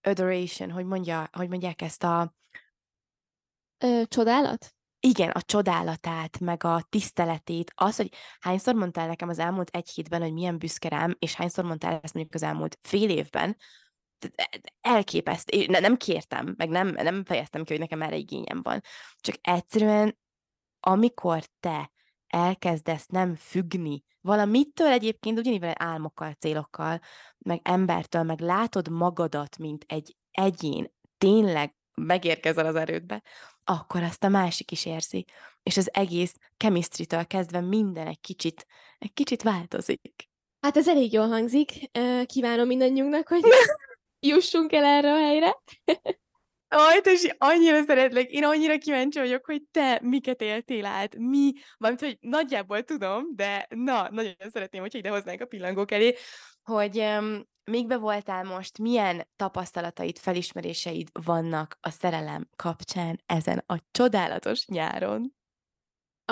adoration, 0.00 0.70
hogy, 0.70 0.84
mondja, 0.84 1.28
hogy 1.32 1.48
mondják 1.48 1.82
ezt 1.82 2.04
a... 2.04 2.34
Ö, 3.78 4.02
csodálat? 4.08 4.73
Igen, 5.04 5.30
a 5.30 5.42
csodálatát, 5.42 6.40
meg 6.40 6.64
a 6.64 6.86
tiszteletét, 6.88 7.72
az, 7.74 7.96
hogy 7.96 8.08
hányszor 8.40 8.74
mondtál 8.74 9.06
nekem 9.06 9.28
az 9.28 9.38
elmúlt 9.38 9.70
egy 9.70 9.90
hétben, 9.90 10.20
hogy 10.20 10.32
milyen 10.32 10.58
büszke 10.58 10.88
rám, 10.88 11.16
és 11.18 11.34
hányszor 11.34 11.64
mondtál 11.64 12.00
ezt 12.02 12.14
mondjuk 12.14 12.34
az 12.34 12.42
elmúlt 12.42 12.78
fél 12.82 13.10
évben, 13.10 13.56
e, 14.34 14.48
elképeszt, 14.80 15.66
nem 15.66 15.96
kértem, 15.96 16.54
meg 16.56 16.68
nem, 16.68 16.88
nem 16.88 17.24
fejeztem 17.24 17.64
ki, 17.64 17.72
hogy 17.72 17.80
nekem 17.80 18.02
erre 18.02 18.16
igényem 18.16 18.62
van. 18.62 18.80
Csak 19.16 19.34
egyszerűen, 19.40 20.18
amikor 20.80 21.44
te 21.60 21.92
elkezdesz 22.26 23.06
nem 23.06 23.34
függni 23.34 24.04
valamitől 24.20 24.92
egyébként, 24.92 25.38
ugyanígy 25.38 25.70
álmokkal, 25.74 26.32
célokkal, 26.32 27.00
meg 27.38 27.60
embertől, 27.62 28.22
meg 28.22 28.40
látod 28.40 28.88
magadat, 28.88 29.58
mint 29.58 29.84
egy 29.88 30.16
egyén, 30.30 30.92
tényleg 31.18 31.74
megérkezel 31.94 32.66
az 32.66 32.74
erődbe, 32.74 33.22
akkor 33.64 34.02
azt 34.02 34.24
a 34.24 34.28
másik 34.28 34.70
is 34.70 34.86
érzi. 34.86 35.24
És 35.62 35.76
az 35.76 35.90
egész 35.92 36.36
chemistry 36.56 37.06
kezdve 37.26 37.60
minden 37.60 38.06
egy 38.06 38.20
kicsit, 38.20 38.66
egy 38.98 39.12
kicsit 39.12 39.42
változik. 39.42 40.28
Hát 40.60 40.76
ez 40.76 40.88
elég 40.88 41.12
jól 41.12 41.28
hangzik. 41.28 41.90
Kívánom 42.26 42.66
mindannyiunknak, 42.66 43.28
hogy 43.28 43.42
jussunk 44.26 44.72
el 44.72 44.84
erre 44.84 45.12
a 45.12 45.18
helyre. 45.18 45.56
Aj, 46.68 47.00
te 47.00 47.34
annyira 47.38 47.82
szeretlek, 47.86 48.30
én 48.30 48.44
annyira 48.44 48.78
kíváncsi 48.78 49.18
vagyok, 49.18 49.44
hogy 49.44 49.62
te 49.70 50.00
miket 50.02 50.40
éltél 50.40 50.84
át, 50.84 51.16
mi, 51.16 51.52
valamint, 51.78 52.04
hogy 52.04 52.18
nagyjából 52.20 52.82
tudom, 52.82 53.24
de 53.34 53.66
na, 53.68 54.08
nagyon 54.10 54.34
szeretném, 54.52 54.80
hogyha 54.80 54.98
ide 54.98 55.08
hoznánk 55.08 55.40
a 55.40 55.46
pillangók 55.46 55.92
elé, 55.92 56.14
hogy 56.62 56.98
um, 56.98 57.46
még 57.64 57.86
be 57.86 57.96
voltál 57.96 58.44
most, 58.44 58.78
milyen 58.78 59.28
tapasztalataid, 59.36 60.18
felismeréseid 60.18 61.08
vannak 61.12 61.78
a 61.80 61.90
szerelem 61.90 62.48
kapcsán 62.56 63.22
ezen 63.26 63.62
a 63.66 63.78
csodálatos 63.90 64.66
nyáron? 64.66 65.34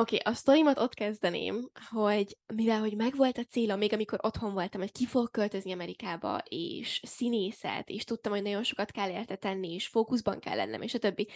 Oké, 0.00 0.16
okay, 0.16 0.32
a 0.32 0.36
sztorimat 0.36 0.78
ott 0.78 0.94
kezdeném, 0.94 1.70
hogy 1.90 2.38
mivel 2.54 2.80
hogy 2.80 2.96
megvolt 2.96 3.38
a 3.38 3.44
célom, 3.44 3.78
még 3.78 3.92
amikor 3.92 4.18
otthon 4.22 4.52
voltam, 4.52 4.80
hogy 4.80 4.92
ki 4.92 5.06
fog 5.06 5.30
költözni 5.30 5.72
Amerikába, 5.72 6.42
és 6.48 7.00
színészet, 7.04 7.88
és 7.88 8.04
tudtam, 8.04 8.32
hogy 8.32 8.42
nagyon 8.42 8.62
sokat 8.62 8.90
kell 8.90 9.10
érte 9.10 9.36
tenni, 9.36 9.74
és 9.74 9.86
fókuszban 9.86 10.38
kell 10.38 10.56
lennem, 10.56 10.82
és 10.82 10.94
a 10.94 10.98
többi. 10.98 11.28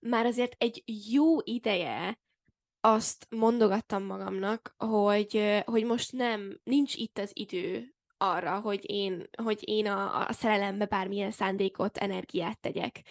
Már 0.00 0.26
azért 0.26 0.54
egy 0.58 0.82
jó 1.10 1.40
ideje 1.40 2.18
azt 2.80 3.26
mondogattam 3.30 4.04
magamnak, 4.04 4.74
hogy, 4.76 5.62
hogy 5.64 5.84
most 5.84 6.12
nem, 6.12 6.60
nincs 6.64 6.94
itt 6.94 7.18
az 7.18 7.30
idő 7.32 7.93
arra, 8.32 8.60
hogy 8.60 8.90
én, 8.90 9.28
hogy 9.42 9.58
én 9.60 9.86
a, 9.86 10.26
a 10.26 10.32
szerelembe 10.32 10.86
bármilyen 10.86 11.30
szándékot, 11.30 11.98
energiát 11.98 12.60
tegyek 12.60 13.02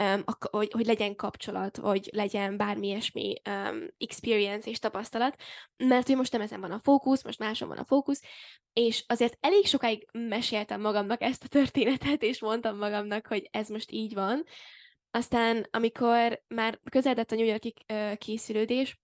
um, 0.00 0.24
hogy, 0.50 0.70
hogy 0.72 0.86
legyen 0.86 1.16
kapcsolat, 1.16 1.76
hogy 1.76 2.10
legyen 2.12 2.56
bármi 2.56 2.86
ilyesmi 2.86 3.34
um, 3.48 3.86
experience 3.98 4.70
és 4.70 4.78
tapasztalat, 4.78 5.36
mert 5.76 6.06
hogy 6.06 6.16
most 6.16 6.32
nem 6.32 6.40
ezen 6.40 6.60
van 6.60 6.70
a 6.70 6.80
fókusz, 6.82 7.24
most 7.24 7.38
máson 7.38 7.68
van 7.68 7.78
a 7.78 7.84
fókusz, 7.84 8.22
és 8.72 9.04
azért 9.06 9.36
elég 9.40 9.66
sokáig 9.66 10.08
meséltem 10.12 10.80
magamnak 10.80 11.22
ezt 11.22 11.44
a 11.44 11.48
történetet, 11.48 12.22
és 12.22 12.40
mondtam 12.40 12.76
magamnak, 12.76 13.26
hogy 13.26 13.48
ez 13.50 13.68
most 13.68 13.90
így 13.90 14.14
van. 14.14 14.44
Aztán, 15.10 15.66
amikor 15.70 16.42
már 16.48 16.80
közeledett 16.90 17.30
a 17.30 17.34
New 17.34 17.46
Yorki 17.46 17.74
uh, 17.92 18.16
készülődés, 18.16 19.00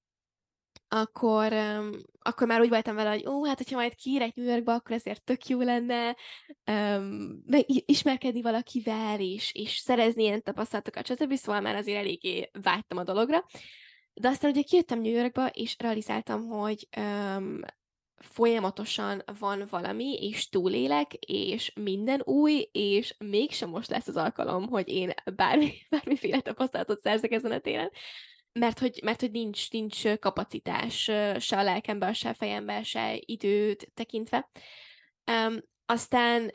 akkor, 0.88 1.53
um, 1.53 1.90
akkor 2.18 2.46
már 2.46 2.61
úgy 2.61 2.68
voltam 2.68 2.94
vele, 2.94 3.11
hogy 3.11 3.27
ó, 3.27 3.44
hát 3.44 3.57
hogyha 3.57 3.77
majd 3.77 3.94
kiírek 3.94 4.35
New 4.35 4.46
Yorkba, 4.46 4.74
akkor 4.74 4.96
ezért 4.96 5.24
tök 5.24 5.46
jó 5.46 5.61
lenne 5.61 6.16
um, 6.70 7.42
meg 7.46 7.64
ismerkedni 7.66 8.42
valakivel, 8.42 9.20
és, 9.20 9.55
és 9.55 9.77
szerezni 9.77 10.22
ilyen 10.22 10.42
tapasztalatokat, 10.42 11.07
stb. 11.07 11.35
Szóval 11.35 11.61
már 11.61 11.74
azért 11.74 11.98
eléggé 11.98 12.51
vágytam 12.62 12.98
a 12.98 13.05
dologra. 13.05 13.44
De 14.14 14.29
aztán 14.29 14.51
ugye 14.51 14.62
kijöttem 14.62 15.01
New 15.01 15.12
Yorkba, 15.12 15.46
és 15.46 15.77
realizáltam, 15.79 16.46
hogy 16.46 16.88
um, 16.96 17.61
folyamatosan 18.16 19.22
van 19.38 19.66
valami, 19.70 20.14
és 20.14 20.48
túlélek, 20.48 21.14
és 21.14 21.72
minden 21.74 22.22
új, 22.24 22.68
és 22.72 23.14
mégsem 23.18 23.68
most 23.68 23.90
lesz 23.90 24.09
az 24.09 24.16
alkalom, 24.16 24.66
hogy 24.68 24.88
én 24.88 25.12
bármi, 25.35 25.72
bármiféle 25.90 26.40
tapasztalatot 26.40 27.01
szerzek 27.01 27.33
ezen 27.33 27.53
a 27.53 27.59
téren 27.59 27.90
mert 28.52 28.78
hogy, 28.78 29.00
mert 29.02 29.20
hogy 29.20 29.30
nincs, 29.30 29.70
nincs 29.70 30.14
kapacitás 30.18 31.02
se 31.38 31.58
a 31.58 31.62
lelkemben, 31.62 32.12
se 32.12 32.28
a 32.28 32.34
fejemben, 32.34 32.82
se 32.82 33.18
időt 33.20 33.90
tekintve. 33.94 34.50
Um, 35.30 35.56
aztán, 35.87 36.50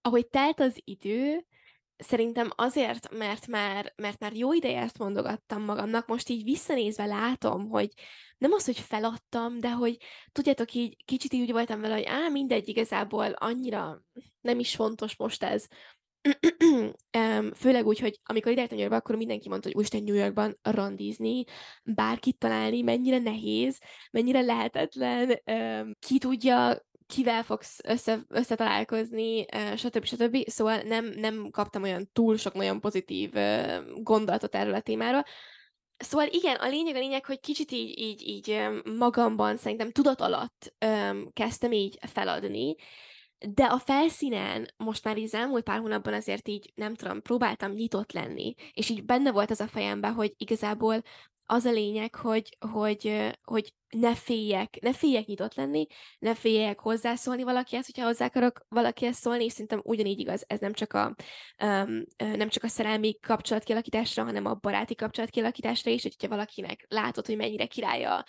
ahogy 0.00 0.26
telt 0.26 0.60
az 0.60 0.80
idő, 0.84 1.46
szerintem 2.02 2.50
azért, 2.54 3.10
mert 3.10 3.46
már, 3.46 3.92
mert 3.96 4.18
már 4.18 4.32
jó 4.32 4.52
ideje 4.52 4.80
ezt 4.80 4.98
mondogattam 4.98 5.62
magamnak, 5.62 6.06
most 6.06 6.28
így 6.28 6.44
visszanézve 6.44 7.04
látom, 7.04 7.68
hogy 7.68 7.88
nem 8.38 8.52
az, 8.52 8.64
hogy 8.64 8.78
feladtam, 8.78 9.60
de 9.60 9.70
hogy 9.70 9.96
tudjátok, 10.32 10.74
így 10.74 11.04
kicsit 11.04 11.32
így 11.32 11.40
úgy 11.40 11.52
voltam 11.52 11.80
vele, 11.80 11.94
hogy 11.94 12.04
á, 12.04 12.28
mindegy, 12.28 12.68
igazából 12.68 13.32
annyira 13.32 14.02
nem 14.40 14.58
is 14.58 14.74
fontos 14.74 15.16
most 15.16 15.42
ez. 15.42 15.66
Főleg 17.54 17.86
úgy, 17.86 17.98
hogy 17.98 18.20
amikor 18.24 18.52
ide 18.52 18.66
New 18.70 18.78
Yorkba, 18.78 18.96
akkor 18.96 19.16
mindenki 19.16 19.48
mondta, 19.48 19.68
hogy 19.68 19.76
úristen 19.76 20.02
New 20.02 20.14
Yorkban 20.14 20.58
randizni, 20.62 21.44
bárkit 21.84 22.38
találni, 22.38 22.82
mennyire 22.82 23.18
nehéz, 23.18 23.78
mennyire 24.10 24.40
lehetetlen, 24.40 25.42
ki 25.98 26.18
tudja, 26.18 26.86
kivel 27.06 27.42
fogsz 27.42 27.78
össze, 27.84 28.24
összetalálkozni, 28.28 29.44
stb. 29.76 30.04
stb. 30.04 30.48
Szóval 30.48 30.80
nem, 30.80 31.04
nem 31.04 31.48
kaptam 31.50 31.82
olyan 31.82 32.10
túl 32.12 32.36
sok 32.36 32.54
nagyon 32.54 32.80
pozitív 32.80 33.30
gondolatot 33.94 34.54
erről 34.54 34.74
a 34.74 34.80
témáról. 34.80 35.24
Szóval 35.96 36.26
igen, 36.30 36.56
a 36.56 36.68
lényeg 36.68 36.94
a 36.94 36.98
lényeg, 36.98 37.26
hogy 37.26 37.40
kicsit 37.40 37.72
így, 37.72 37.98
így, 37.98 38.28
így 38.28 38.68
magamban 38.98 39.56
szerintem 39.56 39.90
tudat 39.90 40.20
alatt 40.20 40.74
kezdtem 41.32 41.72
így 41.72 41.98
feladni, 42.06 42.74
de 43.48 43.64
a 43.64 43.78
felszínen 43.78 44.68
most 44.76 45.04
már 45.04 45.16
így 45.16 45.24
az 45.24 45.34
elmúlt 45.34 45.64
pár 45.64 45.78
hónapban 45.78 46.14
azért 46.14 46.48
így, 46.48 46.72
nem 46.74 46.94
tudom, 46.94 47.22
próbáltam 47.22 47.72
nyitott 47.72 48.12
lenni, 48.12 48.54
és 48.72 48.88
így 48.88 49.04
benne 49.04 49.32
volt 49.32 49.50
az 49.50 49.60
a 49.60 49.66
fejemben, 49.66 50.12
hogy 50.12 50.34
igazából 50.36 51.02
az 51.44 51.64
a 51.64 51.70
lényeg, 51.70 52.14
hogy, 52.14 52.56
hogy, 52.70 53.30
hogy 53.42 53.74
ne 53.88 54.14
féljek, 54.14 54.78
ne 54.80 54.92
féljek 54.92 55.26
nyitott 55.26 55.54
lenni, 55.54 55.86
ne 56.18 56.34
féljek 56.34 56.78
hozzászólni 56.78 57.42
valakihez, 57.42 57.86
hogyha 57.86 58.04
hozzá 58.04 58.24
akarok 58.24 58.66
valakihez 58.68 59.16
szólni, 59.16 59.44
és 59.44 59.52
szerintem 59.52 59.80
ugyanígy 59.84 60.18
igaz, 60.18 60.44
ez 60.46 60.60
nem 60.60 60.72
csak 60.72 60.92
a, 60.92 61.14
um, 61.62 62.04
nem 62.16 62.48
csak 62.48 62.62
a 62.62 62.68
szerelmi 62.68 63.18
kapcsolat 63.18 63.64
kialakításra, 63.64 64.24
hanem 64.24 64.46
a 64.46 64.54
baráti 64.54 64.94
kapcsolat 64.94 65.30
kialakításra 65.30 65.90
is, 65.90 66.02
hogyha 66.02 66.28
valakinek 66.28 66.84
látod, 66.88 67.26
hogy 67.26 67.36
mennyire 67.36 67.66
királya 67.66 68.24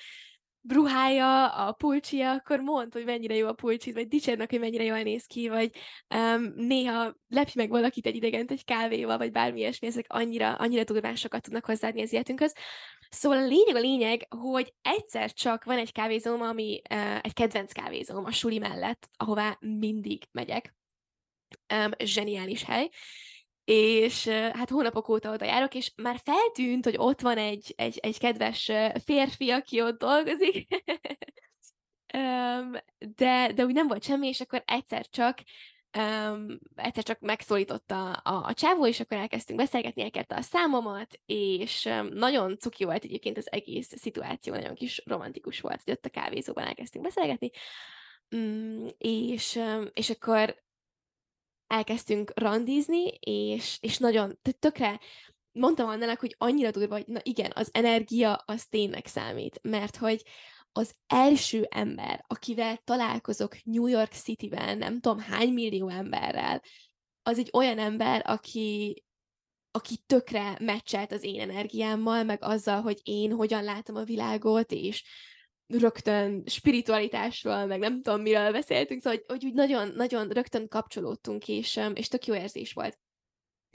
bruhája, 0.65 1.47
a 1.47 1.71
pulcsia, 1.71 2.31
akkor 2.31 2.59
mondd, 2.59 2.93
hogy 2.93 3.05
mennyire 3.05 3.35
jó 3.35 3.47
a 3.47 3.53
pulcsit, 3.53 3.93
vagy 3.93 4.07
dicsérnek, 4.07 4.49
hogy 4.49 4.59
mennyire 4.59 4.83
jól 4.83 5.01
néz 5.01 5.25
ki, 5.25 5.47
vagy 5.49 5.71
um, 6.15 6.53
néha 6.55 7.15
lepj 7.27 7.51
meg 7.55 7.69
valakit 7.69 8.05
egy 8.05 8.15
idegent 8.15 8.51
egy 8.51 8.63
kávéval, 8.63 9.17
vagy 9.17 9.31
bármi 9.31 9.59
ilyesmi, 9.59 9.87
ezek 9.87 10.05
annyira, 10.07 10.53
annyira 10.53 10.83
durvásokat 10.83 11.41
tudnak 11.41 11.65
hozzáadni 11.65 12.01
az 12.01 12.13
életünkhöz. 12.13 12.53
Szóval 13.09 13.37
a 13.37 13.45
lényeg 13.45 13.75
a 13.75 13.79
lényeg, 13.79 14.27
hogy 14.29 14.73
egyszer 14.81 15.33
csak 15.33 15.63
van 15.63 15.77
egy 15.77 15.91
kávézóm, 15.91 16.41
ami 16.41 16.81
uh, 16.93 17.15
egy 17.15 17.33
kedvenc 17.33 17.71
kávézóm 17.71 18.25
a 18.25 18.31
suli 18.31 18.57
mellett, 18.57 19.09
ahová 19.17 19.57
mindig 19.59 20.23
megyek. 20.31 20.75
Um, 21.73 21.91
zseniális 22.03 22.63
hely 22.63 22.89
és 23.65 24.27
hát 24.27 24.69
hónapok 24.69 25.09
óta 25.09 25.31
oda 25.31 25.45
járok, 25.45 25.75
és 25.75 25.91
már 25.95 26.19
feltűnt, 26.23 26.83
hogy 26.83 26.95
ott 26.97 27.21
van 27.21 27.37
egy, 27.37 27.73
egy, 27.77 27.97
egy 27.97 28.19
kedves 28.19 28.71
férfi, 29.03 29.49
aki 29.49 29.81
ott 29.81 29.99
dolgozik, 29.99 30.67
de, 33.15 33.51
de 33.53 33.65
úgy 33.65 33.73
nem 33.73 33.87
volt 33.87 34.03
semmi, 34.03 34.27
és 34.27 34.41
akkor 34.41 34.63
egyszer 34.65 35.09
csak 35.09 35.39
um, 35.97 36.59
egyszer 36.75 37.03
csak 37.03 37.19
megszólította 37.19 38.11
a, 38.11 38.45
a 38.47 38.53
csávó, 38.53 38.87
és 38.87 38.99
akkor 38.99 39.17
elkezdtünk 39.17 39.59
beszélgetni, 39.59 40.01
elkérte 40.01 40.35
a 40.35 40.41
számomat, 40.41 41.19
és 41.25 41.85
um, 41.85 42.07
nagyon 42.07 42.57
cuki 42.57 42.83
volt 42.83 43.03
egyébként 43.03 43.37
az 43.37 43.51
egész 43.51 43.91
szituáció, 43.97 44.53
nagyon 44.53 44.75
kis 44.75 45.01
romantikus 45.05 45.59
volt, 45.59 45.81
hogy 45.83 45.93
ott 45.93 46.05
a 46.05 46.09
kávézóban 46.09 46.65
elkezdtünk 46.65 47.03
beszélgetni, 47.03 47.49
um, 48.29 48.87
és, 48.97 49.55
um, 49.55 49.87
és 49.93 50.09
akkor 50.09 50.63
elkezdtünk 51.67 52.31
randizni, 52.35 53.07
és, 53.19 53.77
és 53.81 53.97
nagyon, 53.97 54.37
tehát 54.41 54.59
tökre 54.59 54.99
mondtam 55.51 55.87
Annának, 55.87 56.19
hogy 56.19 56.35
annyira 56.37 56.71
durva, 56.71 56.95
hogy 56.95 57.07
na 57.07 57.19
igen, 57.23 57.51
az 57.55 57.69
energia 57.71 58.33
az 58.33 58.65
tényleg 58.65 59.05
számít, 59.05 59.59
mert 59.61 59.95
hogy 59.95 60.23
az 60.71 60.95
első 61.07 61.67
ember, 61.69 62.23
akivel 62.27 62.77
találkozok 62.83 63.63
New 63.63 63.87
York 63.87 64.11
City-ben, 64.11 64.77
nem 64.77 64.99
tudom 64.99 65.19
hány 65.19 65.53
millió 65.53 65.89
emberrel, 65.89 66.61
az 67.23 67.37
egy 67.37 67.49
olyan 67.53 67.79
ember, 67.79 68.21
aki, 68.25 69.03
aki 69.71 69.97
tökre 70.05 70.57
meccselt 70.59 71.11
az 71.11 71.23
én 71.23 71.41
energiámmal, 71.41 72.23
meg 72.23 72.43
azzal, 72.43 72.81
hogy 72.81 72.99
én 73.03 73.31
hogyan 73.31 73.63
látom 73.63 73.95
a 73.95 74.03
világot, 74.03 74.71
és 74.71 75.03
rögtön 75.67 76.43
spiritualitásról, 76.45 77.65
meg 77.65 77.79
nem 77.79 78.01
tudom, 78.01 78.21
miről 78.21 78.51
beszéltünk, 78.51 79.01
szóval, 79.01 79.19
hogy, 79.27 79.45
úgy 79.45 79.53
nagyon, 79.53 79.91
nagyon 79.95 80.29
rögtön 80.29 80.67
kapcsolódtunk, 80.67 81.47
és, 81.47 81.79
és 81.93 82.07
tök 82.07 82.25
jó 82.25 82.35
érzés 82.35 82.73
volt 82.73 82.99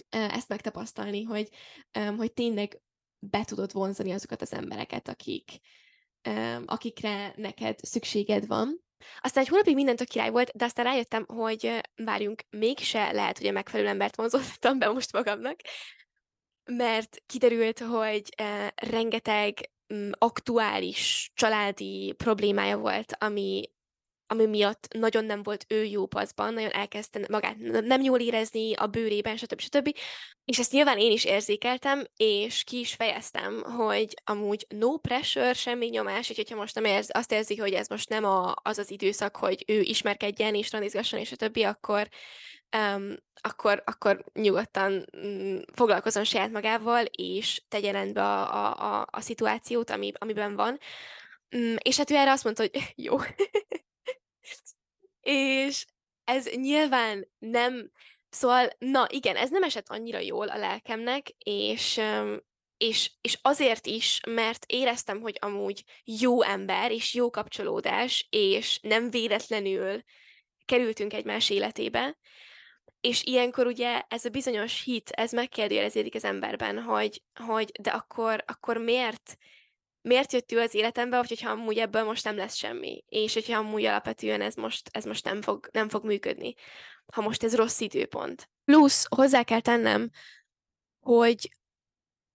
ezt 0.09 0.49
megtapasztalni, 0.49 1.23
hogy, 1.23 1.49
hogy 2.17 2.33
tényleg 2.33 2.81
be 3.19 3.45
tudod 3.45 3.73
vonzani 3.73 4.13
azokat 4.13 4.43
az 4.43 4.53
embereket, 4.53 5.09
akik, 5.09 5.51
akikre 6.65 7.33
neked 7.37 7.79
szükséged 7.79 8.47
van. 8.47 8.87
Aztán 9.21 9.43
egy 9.43 9.49
hónapig 9.49 9.75
minden 9.75 9.97
tök 9.97 10.09
király 10.09 10.31
volt, 10.31 10.51
de 10.57 10.65
aztán 10.65 10.85
rájöttem, 10.85 11.25
hogy 11.27 11.81
várjunk, 11.97 12.43
mégse 12.51 13.13
lehet, 13.13 13.39
hogy 13.39 13.47
a 13.47 13.53
megfelelő 13.53 13.89
embert 13.89 14.17
vonzottam 14.17 14.79
be 14.79 14.89
most 14.89 15.13
magamnak, 15.13 15.61
mert 16.65 17.23
kiderült, 17.27 17.79
hogy 17.79 18.35
rengeteg 18.75 19.71
aktuális 20.19 21.31
családi 21.35 22.15
problémája 22.17 22.77
volt, 22.77 23.17
ami 23.19 23.63
ami 24.31 24.47
miatt 24.47 24.89
nagyon 24.95 25.25
nem 25.25 25.43
volt 25.43 25.65
ő 25.69 25.85
jó 25.85 26.07
paszban, 26.07 26.55
nagyon 26.55 26.71
elkezdte 26.71 27.21
magát 27.29 27.57
nem 27.83 28.03
jól 28.03 28.21
érezni 28.21 28.75
a 28.75 28.87
bőrében, 28.87 29.37
stb. 29.37 29.61
stb. 29.61 29.97
És 30.45 30.59
ezt 30.59 30.73
nyilván 30.73 30.99
én 30.99 31.11
is 31.11 31.25
érzékeltem, 31.25 32.05
és 32.17 32.65
ki 32.65 32.79
is 32.79 32.95
fejeztem, 32.95 33.63
hogy 33.63 34.15
amúgy 34.25 34.67
no 34.69 34.97
pressure, 34.99 35.53
semmi 35.53 35.87
nyomás, 35.87 36.31
úgyhogy 36.31 36.51
ha 36.51 36.57
most 36.57 36.75
nem 36.75 36.85
érz, 36.85 37.09
azt 37.13 37.33
érzi, 37.33 37.57
hogy 37.57 37.73
ez 37.73 37.89
most 37.89 38.09
nem 38.09 38.25
a, 38.25 38.55
az 38.63 38.79
az 38.79 38.91
időszak, 38.91 39.37
hogy 39.37 39.65
ő 39.67 39.81
ismerkedjen 39.81 40.55
és 40.55 40.73
randizgasson, 40.73 41.21
és 41.21 41.33
a 41.33 41.37
többi, 41.37 41.63
akkor, 41.63 42.09
um, 42.77 43.15
akkor, 43.41 43.83
akkor 43.87 44.25
nyugodtan 44.33 45.05
um, 45.23 45.61
foglalkozom 45.75 46.25
saját 46.25 46.51
magával, 46.51 47.05
és 47.05 47.63
tegye 47.69 47.91
rendbe 47.91 48.23
a, 48.23 48.55
a, 48.55 49.01
a, 49.01 49.07
a 49.11 49.21
szituációt, 49.21 49.91
ami, 49.91 50.13
amiben 50.19 50.57
van. 50.57 50.79
Um, 51.57 51.75
és 51.83 51.97
hát 51.97 52.11
ő 52.11 52.15
erre 52.15 52.31
azt 52.31 52.45
mondta, 52.45 52.63
hogy 52.63 52.93
jó. 53.07 53.17
És 55.31 55.87
ez 56.25 56.47
nyilván 56.47 57.29
nem, 57.39 57.91
szóval, 58.31 58.71
na 58.79 59.07
igen, 59.11 59.37
ez 59.37 59.51
nem 59.51 59.63
esett 59.63 59.89
annyira 59.89 60.19
jól 60.19 60.49
a 60.49 60.59
lelkemnek, 60.59 61.29
és, 61.39 62.01
és, 62.77 63.13
és 63.21 63.39
azért 63.43 63.87
is, 63.87 64.21
mert 64.27 64.65
éreztem, 64.67 65.21
hogy 65.21 65.37
amúgy 65.41 65.85
jó 66.05 66.43
ember, 66.43 66.91
és 66.91 67.15
jó 67.15 67.31
kapcsolódás, 67.31 68.27
és 68.31 68.79
nem 68.83 69.11
véletlenül 69.11 70.03
kerültünk 70.65 71.13
egymás 71.13 71.51
életébe, 71.51 72.19
és 73.01 73.25
ilyenkor 73.25 73.67
ugye 73.67 74.03
ez 74.09 74.25
a 74.25 74.31
bizonyos 74.31 74.83
hit, 74.83 75.11
ez 75.11 75.33
megkérdőjeleződik 75.33 76.15
az 76.15 76.25
emberben, 76.25 76.83
hogy, 76.83 77.23
hogy 77.45 77.71
de 77.81 77.91
akkor, 77.91 78.45
akkor 78.47 78.77
miért, 78.77 79.39
miért 80.03 80.33
jött 80.33 80.53
ő 80.53 80.61
az 80.61 80.75
életembe, 80.75 81.17
vagy 81.17 81.29
hogyha 81.29 81.51
amúgy 81.51 81.79
ebből 81.79 82.05
most 82.05 82.25
nem 82.25 82.37
lesz 82.37 82.55
semmi, 82.55 83.05
és 83.09 83.35
hogyha 83.35 83.59
amúgy 83.59 83.85
alapvetően 83.85 84.41
ez 84.41 84.55
most, 84.55 84.89
ez 84.93 85.05
most 85.05 85.25
nem, 85.25 85.43
fog, 85.43 85.69
nem 85.73 85.89
fog 85.89 86.05
működni, 86.05 86.55
ha 87.13 87.21
most 87.21 87.43
ez 87.43 87.57
rossz 87.57 87.81
időpont. 87.81 88.51
Plusz 88.65 89.07
hozzá 89.09 89.43
kell 89.43 89.61
tennem, 89.61 90.11
hogy 91.01 91.51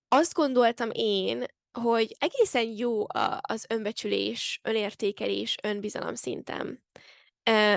azt 0.07 0.33
gondoltam 0.33 0.89
én, 0.91 1.45
hogy 1.79 2.15
egészen 2.19 2.63
jó 2.63 3.01
a, 3.01 3.39
az 3.41 3.65
önbecsülés, 3.69 4.59
önértékelés, 4.63 5.57
önbizalom 5.63 6.15
szintem, 6.15 6.83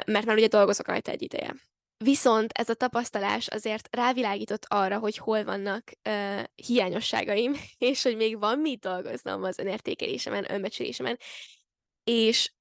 mert 0.06 0.24
már 0.24 0.36
ugye 0.36 0.46
dolgozok 0.46 0.86
rajta 0.86 1.10
egy 1.10 1.22
ideje. 1.22 1.54
Viszont 2.04 2.52
ez 2.52 2.68
a 2.68 2.74
tapasztalás 2.74 3.46
azért 3.48 3.88
rávilágított 3.90 4.64
arra, 4.68 4.98
hogy 4.98 5.16
hol 5.16 5.44
vannak 5.44 5.90
uh, 6.08 6.42
hiányosságaim, 6.54 7.54
és 7.78 8.02
hogy 8.02 8.16
még 8.16 8.38
van 8.38 8.58
mit 8.58 8.80
dolgoznom 8.80 9.42
az 9.42 9.58
önértékelésemen, 9.58 10.52
önbecsülésemen, 10.52 11.18
és 12.04 12.52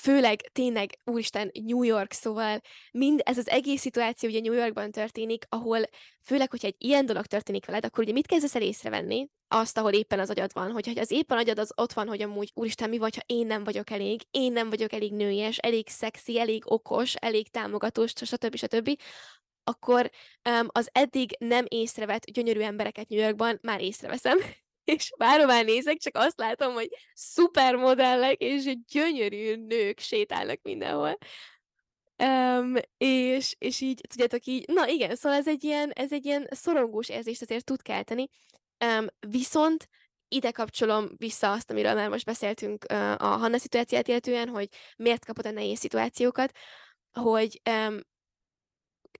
főleg 0.00 0.40
tényleg, 0.52 0.98
úristen, 1.04 1.50
New 1.52 1.82
York, 1.82 2.12
szóval 2.12 2.60
mind 2.92 3.20
ez 3.24 3.38
az 3.38 3.48
egész 3.48 3.80
szituáció 3.80 4.28
ugye 4.28 4.40
New 4.40 4.52
Yorkban 4.52 4.90
történik, 4.90 5.44
ahol 5.48 5.84
főleg, 6.22 6.50
hogyha 6.50 6.66
egy 6.66 6.74
ilyen 6.78 7.06
dolog 7.06 7.26
történik 7.26 7.66
veled, 7.66 7.84
akkor 7.84 8.04
ugye 8.04 8.12
mit 8.12 8.26
kezdesz 8.26 8.54
el 8.54 8.62
észrevenni? 8.62 9.28
Azt, 9.48 9.78
ahol 9.78 9.92
éppen 9.92 10.18
az 10.18 10.30
agyad 10.30 10.50
van, 10.52 10.70
hogyha 10.70 11.00
az 11.00 11.10
éppen 11.10 11.38
agyad 11.38 11.58
az 11.58 11.72
ott 11.76 11.92
van, 11.92 12.08
hogy 12.08 12.22
amúgy, 12.22 12.50
úristen, 12.54 12.88
mi 12.88 12.98
vagy, 12.98 13.14
ha 13.14 13.22
én 13.26 13.46
nem 13.46 13.64
vagyok 13.64 13.90
elég, 13.90 14.20
én 14.30 14.52
nem 14.52 14.70
vagyok 14.70 14.92
elég 14.92 15.12
nőies, 15.12 15.58
elég 15.58 15.88
szexi, 15.88 16.40
elég 16.40 16.62
okos, 16.66 17.14
elég 17.14 17.48
támogatós, 17.48 18.12
stb. 18.16 18.56
stb., 18.56 18.98
akkor 19.64 20.10
um, 20.50 20.66
az 20.68 20.88
eddig 20.92 21.36
nem 21.38 21.64
észrevett 21.68 22.24
gyönyörű 22.24 22.60
embereket 22.60 23.08
New 23.08 23.18
Yorkban 23.18 23.58
már 23.62 23.80
észreveszem, 23.80 24.38
és 24.84 25.12
bárhová 25.18 25.62
nézek, 25.62 25.96
csak 25.96 26.16
azt 26.16 26.38
látom, 26.38 26.72
hogy 26.72 26.88
szupermodellek 27.14 28.40
és 28.40 28.74
gyönyörű 28.92 29.54
nők 29.54 29.98
sétálnak 29.98 30.58
mindenhol. 30.62 31.18
Um, 32.22 32.74
és, 32.96 33.54
és 33.58 33.80
így, 33.80 34.00
tudjátok 34.08 34.46
így, 34.46 34.68
na 34.68 34.88
igen, 34.88 35.16
szóval 35.16 35.38
ez 35.38 35.48
egy 35.48 35.64
ilyen, 35.64 35.90
ez 35.90 36.12
egy 36.12 36.24
ilyen 36.24 36.48
szorongós 36.50 37.08
érzést 37.08 37.42
azért 37.42 37.64
tud 37.64 37.82
kelteni, 37.82 38.28
um, 38.84 39.06
viszont 39.28 39.88
ide 40.28 40.50
kapcsolom 40.50 41.08
vissza 41.16 41.52
azt, 41.52 41.70
amiről 41.70 41.94
már 41.94 42.08
most 42.08 42.24
beszéltünk 42.24 42.84
uh, 42.92 43.10
a 43.10 43.36
Hanna 43.36 43.58
szituáciát 43.58 44.08
illetően, 44.08 44.48
hogy 44.48 44.68
miért 44.96 45.24
kapod 45.24 45.46
a 45.46 45.50
nehéz 45.50 45.78
szituációkat, 45.78 46.56
hogy 47.12 47.60
um, 47.70 48.00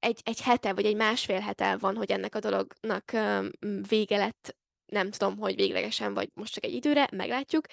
egy, 0.01 0.21
egy 0.25 0.41
hete, 0.41 0.73
vagy 0.73 0.87
egy 0.87 0.97
másfél 0.97 1.41
hete 1.41 1.77
van, 1.77 1.97
hogy 1.97 2.11
ennek 2.11 2.35
a 2.35 2.41
dolognak 2.41 3.11
um, 3.13 3.51
vége 3.89 4.17
lett 4.17 4.57
nem 4.93 5.11
tudom, 5.11 5.39
hogy 5.39 5.55
véglegesen, 5.55 6.15
vagy 6.15 6.31
most 6.35 6.53
csak 6.53 6.65
egy 6.65 6.73
időre, 6.73 7.09
meglátjuk. 7.13 7.67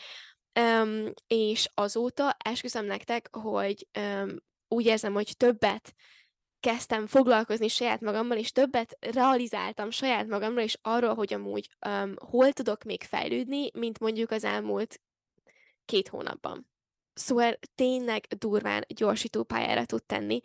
Um, 0.59 1.13
és 1.27 1.69
azóta 1.73 2.35
esküszöm 2.43 2.85
nektek, 2.85 3.35
hogy 3.35 3.87
um, 3.99 4.35
úgy 4.67 4.85
érzem, 4.85 5.13
hogy 5.13 5.33
többet 5.37 5.95
kezdtem 6.59 7.07
foglalkozni 7.07 7.67
saját 7.67 8.01
magammal, 8.01 8.37
és 8.37 8.51
többet 8.51 8.97
realizáltam 8.99 9.89
saját 9.89 10.27
magamról, 10.27 10.63
és 10.63 10.77
arról, 10.81 11.13
hogy 11.13 11.33
amúgy 11.33 11.69
um, 11.87 12.13
hol 12.29 12.53
tudok 12.53 12.83
még 12.83 13.03
fejlődni, 13.03 13.69
mint 13.73 13.99
mondjuk 13.99 14.31
az 14.31 14.43
elmúlt 14.43 15.01
két 15.85 16.07
hónapban. 16.07 16.69
Szóval 17.13 17.59
tényleg 17.75 18.25
durván 18.27 18.85
gyorsító 18.87 19.43
pályára 19.43 19.85
tud 19.85 20.03
tenni, 20.03 20.41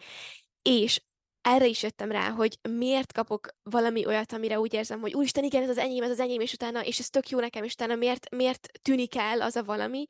és 0.62 1.02
erre 1.44 1.66
is 1.66 1.82
jöttem 1.82 2.10
rá, 2.10 2.30
hogy 2.30 2.58
miért 2.62 3.12
kapok 3.12 3.48
valami 3.62 4.06
olyat, 4.06 4.32
amire 4.32 4.60
úgy 4.60 4.74
érzem, 4.74 5.00
hogy 5.00 5.14
úristen, 5.14 5.44
igen, 5.44 5.62
ez 5.62 5.68
az 5.68 5.78
enyém, 5.78 6.02
ez 6.02 6.10
az 6.10 6.20
enyém, 6.20 6.40
és 6.40 6.52
utána, 6.52 6.84
és 6.84 6.98
ez 6.98 7.10
tök 7.10 7.28
jó 7.28 7.40
nekem, 7.40 7.64
és 7.64 7.72
utána 7.72 7.94
miért, 7.94 8.30
miért 8.30 8.68
tűnik 8.82 9.16
el 9.16 9.40
az 9.40 9.56
a 9.56 9.64
valami. 9.64 10.06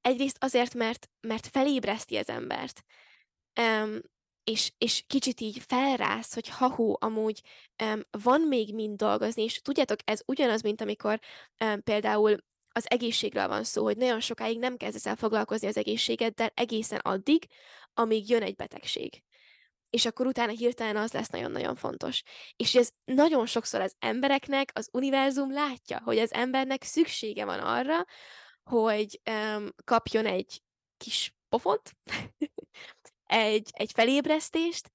Egyrészt 0.00 0.36
azért, 0.40 0.74
mert, 0.74 1.08
mert 1.20 1.46
felébreszti 1.46 2.16
az 2.16 2.28
embert. 2.28 2.84
Um, 3.60 4.00
és, 4.44 4.72
és 4.78 5.04
kicsit 5.06 5.40
így 5.40 5.62
felrász, 5.66 6.34
hogy 6.34 6.48
ha 6.48 6.96
amúgy 6.98 7.40
um, 7.82 8.00
van 8.10 8.40
még 8.40 8.74
mind 8.74 8.96
dolgozni, 8.96 9.42
és 9.42 9.60
tudjátok, 9.60 9.98
ez 10.04 10.22
ugyanaz, 10.26 10.62
mint 10.62 10.80
amikor 10.80 11.20
um, 11.64 11.82
például 11.82 12.36
az 12.72 12.90
egészségről 12.90 13.48
van 13.48 13.64
szó, 13.64 13.84
hogy 13.84 13.96
nagyon 13.96 14.20
sokáig 14.20 14.58
nem 14.58 14.76
kezdesz 14.76 15.06
el 15.06 15.16
foglalkozni 15.16 15.66
az 15.66 15.76
egészségeddel 15.76 16.52
egészen 16.54 16.98
addig, 16.98 17.46
amíg 17.94 18.28
jön 18.28 18.42
egy 18.42 18.54
betegség 18.54 19.22
és 19.94 20.06
akkor 20.06 20.26
utána 20.26 20.52
hirtelen 20.52 20.96
az 20.96 21.12
lesz 21.12 21.28
nagyon-nagyon 21.28 21.76
fontos. 21.76 22.22
És 22.56 22.74
ez 22.74 22.90
nagyon 23.04 23.46
sokszor 23.46 23.80
az 23.80 23.94
embereknek, 23.98 24.70
az 24.74 24.88
univerzum 24.92 25.52
látja, 25.52 26.00
hogy 26.04 26.18
az 26.18 26.32
embernek 26.32 26.82
szüksége 26.82 27.44
van 27.44 27.58
arra, 27.58 28.04
hogy 28.62 29.20
um, 29.30 29.68
kapjon 29.84 30.26
egy 30.26 30.62
kis 30.96 31.34
pofont, 31.48 31.96
egy, 33.26 33.70
egy 33.72 33.90
felébresztést, 33.92 34.92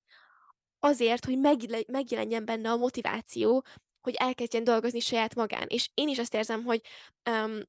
azért, 0.79 1.25
hogy 1.25 1.37
megjelenjen 1.87 2.45
benne 2.45 2.69
a 2.69 2.77
motiváció, 2.77 3.65
hogy 4.01 4.15
elkezdjen 4.15 4.63
dolgozni 4.63 4.99
saját 4.99 5.35
magán. 5.35 5.67
És 5.67 5.89
én 5.93 6.07
is 6.07 6.19
azt 6.19 6.33
érzem, 6.33 6.63
hogy 6.63 6.81
um, 7.29 7.59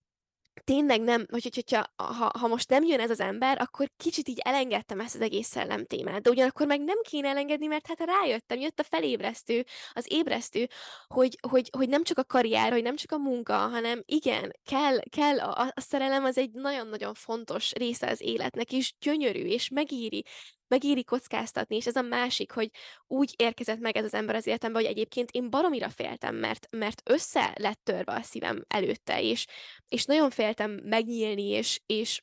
tényleg 0.64 1.00
nem, 1.00 1.26
hogy, 1.30 1.42
hogy 1.42 1.54
hogyha, 1.54 1.84
ha, 1.96 2.30
ha 2.38 2.46
most 2.46 2.68
nem 2.68 2.84
jön 2.84 3.00
ez 3.00 3.10
az 3.10 3.20
ember, 3.20 3.60
akkor 3.60 3.90
kicsit 3.96 4.28
így 4.28 4.38
elengedtem 4.38 5.00
ezt 5.00 5.14
az 5.14 5.20
egész 5.20 5.46
szellem 5.46 5.84
témát, 5.86 6.22
de 6.22 6.30
ugyanakkor 6.30 6.66
meg 6.66 6.80
nem 6.80 6.98
kéne 7.02 7.28
elengedni, 7.28 7.66
mert 7.66 7.86
hát 7.86 8.00
rájöttem, 8.00 8.60
jött 8.60 8.80
a 8.80 8.82
felébresztő, 8.82 9.64
az 9.92 10.06
ébresztő, 10.08 10.68
hogy, 11.06 11.38
hogy, 11.48 11.70
hogy 11.76 11.88
nem 11.88 12.04
csak 12.04 12.18
a 12.18 12.24
karrier, 12.24 12.72
hogy 12.72 12.82
nem 12.82 12.96
csak 12.96 13.12
a 13.12 13.18
munka, 13.18 13.56
hanem 13.56 14.02
igen, 14.04 14.52
kell, 14.64 14.98
kell 15.10 15.40
a, 15.40 15.72
a 15.74 15.80
szerelem 15.80 16.24
az 16.24 16.38
egy 16.38 16.50
nagyon-nagyon 16.52 17.14
fontos 17.14 17.72
része 17.72 18.10
az 18.10 18.20
életnek, 18.20 18.72
és 18.72 18.94
gyönyörű, 19.00 19.44
és 19.44 19.68
megéri, 19.68 20.24
megéri 20.70 21.04
kockáztatni, 21.04 21.76
és 21.76 21.86
ez 21.86 21.96
a 21.96 22.02
másik, 22.02 22.52
hogy 22.52 22.70
úgy 23.06 23.34
érkezett 23.36 23.78
meg 23.78 23.96
ez 23.96 24.04
az 24.04 24.14
ember 24.14 24.34
az 24.34 24.46
életembe, 24.46 24.78
hogy 24.78 24.88
egyébként 24.88 25.30
én 25.30 25.50
baromira 25.50 25.88
féltem, 25.88 26.34
mert, 26.34 26.68
mert 26.70 27.02
össze 27.04 27.54
lett 27.58 27.80
törve 27.82 28.12
a 28.12 28.22
szívem 28.22 28.64
előtte, 28.68 29.22
és, 29.22 29.46
és 29.88 30.04
nagyon 30.04 30.30
féltem 30.30 30.70
megnyílni, 30.70 31.48
és, 31.48 31.80
és 31.86 32.22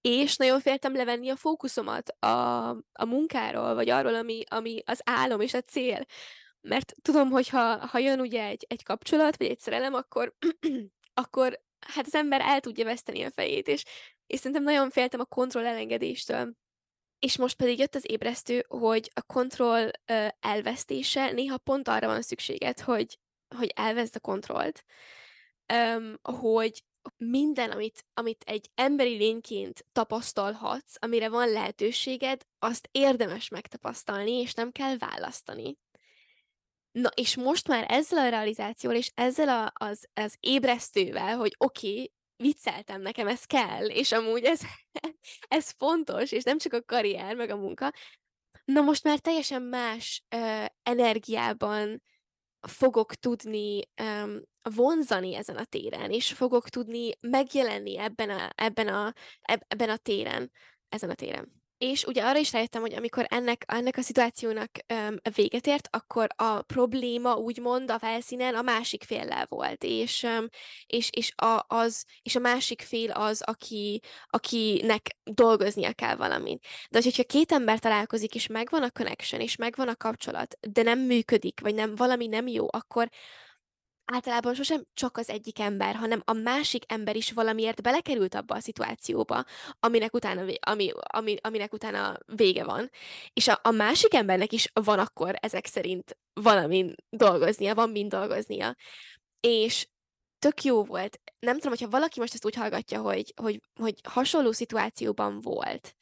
és 0.00 0.36
nagyon 0.36 0.60
féltem 0.60 0.94
levenni 0.94 1.28
a 1.28 1.36
fókuszomat 1.36 2.08
a, 2.08 2.68
a 2.92 3.04
munkáról, 3.04 3.74
vagy 3.74 3.90
arról, 3.90 4.14
ami, 4.14 4.42
ami 4.48 4.82
az 4.84 5.00
álom 5.04 5.40
és 5.40 5.54
a 5.54 5.60
cél. 5.60 6.04
Mert 6.60 6.94
tudom, 7.02 7.30
hogy 7.30 7.48
ha, 7.48 7.86
ha 7.86 7.98
jön 7.98 8.20
ugye 8.20 8.44
egy, 8.44 8.66
egy 8.68 8.82
kapcsolat, 8.82 9.36
vagy 9.36 9.46
egy 9.46 9.58
szerelem, 9.58 9.94
akkor, 9.94 10.34
akkor 11.22 11.60
hát 11.80 12.06
az 12.06 12.14
ember 12.14 12.40
el 12.40 12.60
tudja 12.60 12.84
veszteni 12.84 13.22
a 13.22 13.30
fejét, 13.30 13.68
és, 13.68 13.84
és 14.26 14.38
szerintem 14.38 14.62
nagyon 14.62 14.90
féltem 14.90 15.20
a 15.20 15.24
kontroll 15.24 15.66
elengedéstől. 15.66 16.52
És 17.20 17.36
most 17.36 17.56
pedig 17.56 17.78
jött 17.78 17.94
az 17.94 18.10
ébresztő, 18.10 18.64
hogy 18.68 19.10
a 19.14 19.22
kontroll 19.22 19.90
elvesztése 20.40 21.30
néha 21.30 21.58
pont 21.58 21.88
arra 21.88 22.06
van 22.06 22.22
szükséged, 22.22 22.80
hogy, 22.80 23.18
hogy 23.56 23.72
elveszd 23.74 24.16
a 24.16 24.20
kontrollt. 24.20 24.84
Öm, 25.66 26.18
hogy 26.22 26.84
minden, 27.16 27.70
amit, 27.70 28.04
amit 28.14 28.42
egy 28.46 28.70
emberi 28.74 29.16
lényként 29.16 29.86
tapasztalhatsz, 29.92 30.94
amire 30.98 31.28
van 31.28 31.50
lehetőséged, 31.50 32.46
azt 32.58 32.88
érdemes 32.92 33.48
megtapasztalni, 33.48 34.32
és 34.32 34.54
nem 34.54 34.72
kell 34.72 34.96
választani. 34.96 35.78
Na, 36.92 37.10
és 37.14 37.36
most 37.36 37.68
már 37.68 37.84
ezzel 37.88 38.18
a 38.26 38.28
realizációval, 38.28 38.98
és 38.98 39.10
ezzel 39.14 39.48
a, 39.48 39.72
az, 39.74 40.08
az 40.14 40.36
ébresztővel, 40.40 41.36
hogy 41.36 41.54
oké, 41.58 41.90
okay, 41.90 42.12
vicceltem, 42.40 43.00
nekem 43.00 43.28
ez 43.28 43.44
kell, 43.44 43.86
és 43.86 44.12
amúgy 44.12 44.44
ez, 44.44 44.60
ez 45.48 45.70
fontos, 45.70 46.32
és 46.32 46.42
nem 46.42 46.58
csak 46.58 46.72
a 46.72 46.82
karrier, 46.82 47.36
meg 47.36 47.50
a 47.50 47.56
munka. 47.56 47.92
Na 48.64 48.80
most 48.80 49.04
már 49.04 49.18
teljesen 49.18 49.62
más 49.62 50.24
ö, 50.28 50.64
energiában 50.82 52.02
fogok 52.68 53.14
tudni 53.14 53.80
um, 54.02 54.42
vonzani 54.62 55.34
ezen 55.34 55.56
a 55.56 55.64
téren, 55.64 56.10
és 56.10 56.32
fogok 56.32 56.68
tudni 56.68 57.10
megjelenni 57.20 57.98
ebben 57.98 58.30
a, 58.30 58.50
ebben 58.54 58.88
a, 58.88 59.12
ebben 59.68 59.90
a 59.90 59.96
téren, 59.96 60.50
ezen 60.88 61.10
a 61.10 61.14
téren. 61.14 61.59
És 61.80 62.04
ugye 62.04 62.22
arra 62.22 62.38
is 62.38 62.52
rájöttem, 62.52 62.80
hogy 62.80 62.94
amikor 62.94 63.26
ennek, 63.28 63.64
ennek 63.66 63.96
a 63.96 64.00
szituációnak 64.00 64.70
um, 64.94 65.16
véget 65.34 65.66
ért, 65.66 65.88
akkor 65.90 66.26
a 66.36 66.62
probléma 66.62 67.34
úgymond 67.34 67.90
a 67.90 67.98
felszínen 67.98 68.54
a 68.54 68.62
másik 68.62 69.02
féllel 69.04 69.46
volt, 69.48 69.84
és, 69.84 70.22
um, 70.22 70.46
és, 70.86 71.10
és, 71.12 71.32
a, 71.36 71.64
az, 71.68 72.04
és 72.22 72.36
a 72.36 72.38
másik 72.38 72.82
fél 72.82 73.10
az, 73.10 73.42
aki, 73.42 74.00
akinek 74.26 75.16
dolgoznia 75.24 75.92
kell 75.92 76.16
valamit. 76.16 76.66
De 76.90 77.00
hogyha 77.02 77.24
két 77.24 77.52
ember 77.52 77.78
találkozik, 77.78 78.34
és 78.34 78.46
megvan 78.46 78.82
a 78.82 78.90
connection, 78.90 79.40
és 79.40 79.56
megvan 79.56 79.88
a 79.88 79.96
kapcsolat, 79.96 80.58
de 80.60 80.82
nem 80.82 80.98
működik, 80.98 81.60
vagy 81.60 81.74
nem 81.74 81.94
valami 81.94 82.26
nem 82.26 82.46
jó, 82.46 82.66
akkor 82.70 83.08
általában 84.12 84.54
sosem 84.54 84.84
csak 84.94 85.16
az 85.16 85.28
egyik 85.28 85.58
ember, 85.58 85.94
hanem 85.94 86.22
a 86.24 86.32
másik 86.32 86.82
ember 86.86 87.16
is 87.16 87.32
valamiért 87.32 87.82
belekerült 87.82 88.34
abba 88.34 88.54
a 88.54 88.60
szituációba, 88.60 89.44
aminek 89.80 90.14
utána, 90.14 90.52
ami, 90.60 90.92
ami, 91.02 91.36
aminek 91.40 91.72
utána 91.72 92.18
vége 92.26 92.64
van. 92.64 92.90
És 93.32 93.48
a, 93.48 93.60
a 93.62 93.70
másik 93.70 94.14
embernek 94.14 94.52
is 94.52 94.70
van 94.72 94.98
akkor 94.98 95.34
ezek 95.40 95.66
szerint 95.66 96.18
valamin 96.32 96.94
dolgoznia, 97.08 97.74
van 97.74 97.90
mind 97.90 98.10
dolgoznia. 98.10 98.76
És 99.40 99.88
tök 100.38 100.62
jó 100.62 100.84
volt. 100.84 101.20
Nem 101.38 101.54
tudom, 101.54 101.70
hogyha 101.70 101.88
valaki 101.88 102.20
most 102.20 102.34
ezt 102.34 102.44
úgy 102.44 102.54
hallgatja, 102.54 103.00
hogy, 103.00 103.32
hogy, 103.42 103.60
hogy 103.80 103.94
hasonló 104.08 104.52
szituációban 104.52 105.40
volt, 105.40 105.96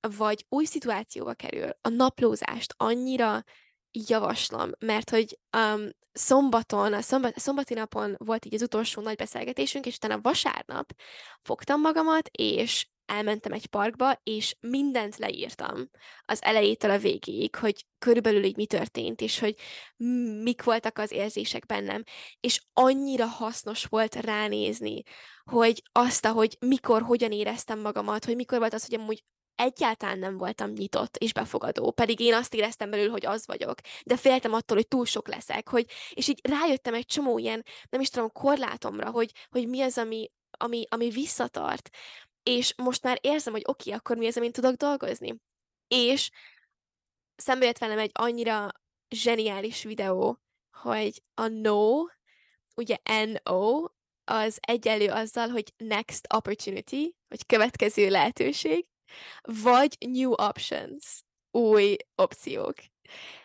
vagy 0.00 0.46
új 0.48 0.64
szituációba 0.64 1.34
kerül, 1.34 1.70
a 1.80 1.88
naplózást 1.88 2.74
annyira 2.76 3.44
javaslom, 3.92 4.70
mert 4.78 5.10
hogy 5.10 5.38
um, 5.56 5.88
szombaton, 6.12 6.92
a 6.92 7.00
szombat, 7.00 7.36
a 7.36 7.40
szombati 7.40 7.74
napon 7.74 8.14
volt 8.18 8.44
így 8.44 8.54
az 8.54 8.62
utolsó 8.62 9.02
nagy 9.02 9.16
beszélgetésünk, 9.16 9.86
és 9.86 9.96
utána 9.96 10.20
vasárnap 10.20 10.92
fogtam 11.42 11.80
magamat, 11.80 12.28
és 12.32 12.88
elmentem 13.10 13.52
egy 13.52 13.66
parkba, 13.66 14.20
és 14.22 14.56
mindent 14.60 15.16
leírtam 15.16 15.90
az 16.24 16.42
elejétől 16.42 16.90
a 16.90 16.98
végéig, 16.98 17.54
hogy 17.54 17.86
körülbelül 17.98 18.44
így 18.44 18.56
mi 18.56 18.66
történt, 18.66 19.20
és 19.20 19.38
hogy 19.38 19.54
mik 20.42 20.62
voltak 20.62 20.98
az 20.98 21.10
érzések 21.10 21.66
bennem, 21.66 22.02
és 22.40 22.62
annyira 22.72 23.26
hasznos 23.26 23.84
volt 23.84 24.14
ránézni, 24.14 25.02
hogy 25.44 25.82
azt, 25.92 26.26
hogy 26.26 26.56
mikor, 26.60 27.02
hogyan 27.02 27.32
éreztem 27.32 27.80
magamat, 27.80 28.24
hogy 28.24 28.36
mikor 28.36 28.58
volt 28.58 28.74
az, 28.74 28.86
hogy 28.86 29.00
amúgy 29.00 29.24
egyáltalán 29.60 30.18
nem 30.18 30.36
voltam 30.36 30.70
nyitott 30.70 31.16
és 31.16 31.32
befogadó, 31.32 31.90
pedig 31.90 32.20
én 32.20 32.34
azt 32.34 32.54
éreztem 32.54 32.90
belül, 32.90 33.10
hogy 33.10 33.26
az 33.26 33.46
vagyok, 33.46 33.80
de 34.04 34.16
féltem 34.16 34.52
attól, 34.52 34.76
hogy 34.76 34.88
túl 34.88 35.04
sok 35.04 35.28
leszek, 35.28 35.68
hogy, 35.68 35.86
és 36.10 36.28
így 36.28 36.40
rájöttem 36.42 36.94
egy 36.94 37.06
csomó 37.06 37.38
ilyen, 37.38 37.64
nem 37.88 38.00
is 38.00 38.08
tudom, 38.08 38.32
korlátomra, 38.32 39.10
hogy, 39.10 39.32
hogy 39.50 39.68
mi 39.68 39.80
az, 39.80 39.98
ami, 39.98 40.30
ami, 40.50 40.84
ami 40.88 41.10
visszatart, 41.10 41.90
és 42.42 42.74
most 42.76 43.02
már 43.02 43.18
érzem, 43.20 43.52
hogy 43.52 43.62
oké, 43.66 43.90
akkor 43.90 44.16
mi 44.16 44.26
az, 44.26 44.36
amin 44.36 44.52
tudok 44.52 44.74
dolgozni. 44.74 45.40
És 45.88 46.30
szembe 47.36 47.66
jött 47.66 47.78
velem 47.78 47.98
egy 47.98 48.10
annyira 48.12 48.70
zseniális 49.08 49.82
videó, 49.82 50.38
hogy 50.70 51.22
a 51.34 51.46
no, 51.46 52.04
ugye 52.76 52.96
NO, 53.04 53.84
az 54.24 54.58
egyenlő 54.60 55.08
azzal, 55.08 55.48
hogy 55.48 55.72
next 55.76 56.26
opportunity, 56.34 57.14
hogy 57.28 57.46
következő 57.46 58.08
lehetőség, 58.08 58.86
vagy 59.42 59.96
new 59.98 60.32
options, 60.32 61.22
új 61.50 61.96
opciók. 62.14 62.74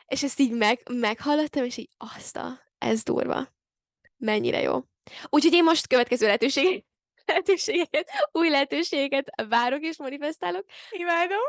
És 0.07 0.23
ezt 0.23 0.39
így 0.39 0.51
meg, 0.51 0.81
meghallottam, 0.91 1.63
és 1.63 1.77
így 1.77 1.89
azt 1.97 2.37
a, 2.37 2.59
ez 2.77 3.03
durva. 3.03 3.53
Mennyire 4.17 4.61
jó. 4.61 4.79
Úgyhogy 5.29 5.53
én 5.53 5.63
most 5.63 5.87
következő 5.87 6.25
lehetőségek, 6.25 6.85
lehetőségeket, 7.25 8.09
új 8.31 8.49
lehetőségeket 8.49 9.47
várok 9.47 9.81
és 9.81 9.97
manifestálok. 9.97 10.65
Imádom. 10.89 11.43